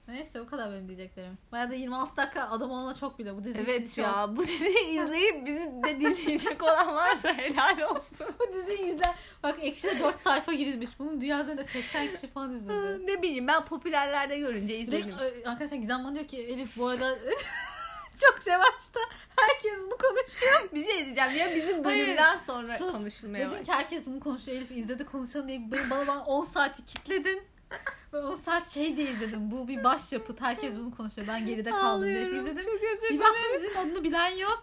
Neyse 0.08 0.40
o 0.40 0.46
kadar 0.46 0.72
benim 0.72 0.88
diyeceklerim. 0.88 1.38
Bayağı 1.52 1.70
da 1.70 1.74
26 1.74 2.16
dakika 2.16 2.48
adam 2.48 2.70
olana 2.70 2.94
çok 2.94 3.18
bile 3.18 3.36
bu 3.36 3.44
dizi 3.44 3.60
için 3.60 3.70
Evet 3.70 3.88
çok. 3.88 3.98
ya 4.04 4.36
bu 4.36 4.46
diziyi 4.46 4.88
izleyip 4.88 5.46
bizi 5.46 5.58
de 5.84 6.00
dinleyecek 6.00 6.62
olan 6.62 6.94
varsa 6.94 7.34
helal 7.34 7.80
olsun. 7.90 8.26
Bu 8.40 8.54
diziyi 8.54 8.78
izle. 8.94 9.14
Bak 9.42 9.56
ekşide 9.60 10.00
4 10.00 10.20
sayfa 10.20 10.52
girilmiş. 10.52 10.98
Bunun 10.98 11.20
dünya 11.20 11.42
üzerinde 11.42 11.64
80 11.64 12.06
kişi 12.14 12.26
falan 12.28 12.54
izledi. 12.56 13.06
ne 13.06 13.22
bileyim 13.22 13.46
ben 13.46 13.64
popülerlerde 13.64 14.38
görünce 14.38 14.78
izledim. 14.78 15.14
e, 15.44 15.48
arkadaşlar 15.48 15.76
Gizem 15.76 16.04
bana 16.04 16.14
diyor 16.14 16.26
ki 16.26 16.38
Elif 16.38 16.76
bu 16.76 16.86
arada 16.86 17.18
çok 18.20 18.48
revaçta. 18.48 19.00
Herkes 19.36 19.72
bunu 19.78 19.96
konuşuyor. 19.98 20.72
Bir 20.74 20.84
şey 20.84 21.04
diyeceğim 21.04 21.36
ya 21.36 21.54
bizim 21.56 21.84
Hayır, 21.84 22.06
bölümden 22.06 22.38
sonra 22.46 22.78
sus. 22.78 22.92
konuşulmaya 22.92 23.50
Dedin 23.50 23.64
ki 23.64 23.72
herkes 23.72 24.06
bunu 24.06 24.20
konuşuyor. 24.20 24.56
Elif 24.58 24.70
izledi 24.70 25.04
konuşalım 25.04 25.48
diye 25.48 25.72
beni, 25.72 25.90
bana, 25.90 26.06
bana 26.06 26.24
10 26.24 26.44
saati 26.44 26.84
kitledin. 26.84 27.42
Ben 28.12 28.18
10 28.18 28.34
saat 28.34 28.70
şey 28.70 28.96
diye 28.96 29.10
izledim. 29.10 29.50
Bu 29.50 29.68
bir 29.68 29.84
başyapıt. 29.84 30.40
Herkes 30.40 30.74
bunu 30.74 30.96
konuşuyor. 30.96 31.28
Ben 31.28 31.46
geride 31.46 31.70
kaldım 31.70 32.04
diye 32.04 32.26
izledim. 32.30 32.64
Çok 32.64 32.74
özür 32.74 33.10
Bir 33.10 33.20
baktım 33.20 33.52
bizim 33.54 33.78
adını 33.78 34.04
bilen 34.04 34.30
yok. 34.36 34.62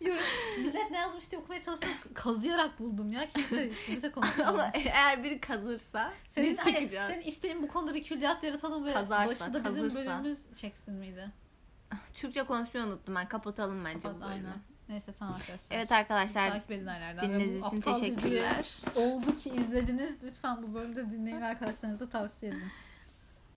Yorum. 0.00 0.22
Millet 0.58 0.90
ne 0.90 0.98
yazmış 0.98 1.30
diye 1.30 1.40
okumaya 1.40 1.62
çalıştım. 1.62 1.88
Kazıyarak 2.14 2.78
buldum 2.80 3.12
ya. 3.12 3.26
Kimse, 3.26 3.70
kimse 3.86 4.10
konuşmamış. 4.12 4.48
Ama 4.48 4.70
eğer 4.74 5.24
biri 5.24 5.40
kazırsa 5.40 6.12
senin, 6.28 6.50
biz 6.50 6.58
hayır, 6.58 6.76
çıkacağız. 6.76 7.12
senin 7.12 7.22
isteğin 7.22 7.62
bu 7.62 7.68
konuda 7.68 7.94
bir 7.94 8.04
külliyat 8.04 8.42
yaratalım 8.44 8.84
ve 8.84 8.92
Kazarsa, 8.92 9.30
başı 9.30 9.54
da 9.54 9.64
bizim 9.64 9.88
kazırsa. 9.88 9.98
bölümümüz 9.98 10.38
çeksin 10.60 10.94
miydi? 10.94 11.30
Türkçe 12.14 12.42
konuşmayı 12.42 12.86
unuttum 12.86 13.14
ben. 13.14 13.28
Kapatalım 13.28 13.84
bence 13.84 13.98
Kapat, 14.08 14.16
bu 14.16 14.20
bölümü. 14.20 14.34
aynen. 14.48 14.58
Neyse 14.88 15.12
tamam 15.18 15.34
arkadaşlar. 15.34 15.76
Evet 15.76 15.92
arkadaşlar 15.92 16.48
takip 16.50 16.70
edin. 16.70 16.86
Ve 16.86 17.20
dinlediğiniz 17.22 17.66
için 17.66 17.80
teşekkürler. 17.80 18.76
Oldu 18.96 19.36
ki 19.36 19.50
izlediniz. 19.50 20.18
Lütfen 20.22 20.62
bu 20.62 20.74
bölümde 20.74 21.10
dinleyin 21.10 21.40
arkadaşlarınıza 21.50 22.08
tavsiye 22.08 22.52
edin. 22.52 22.62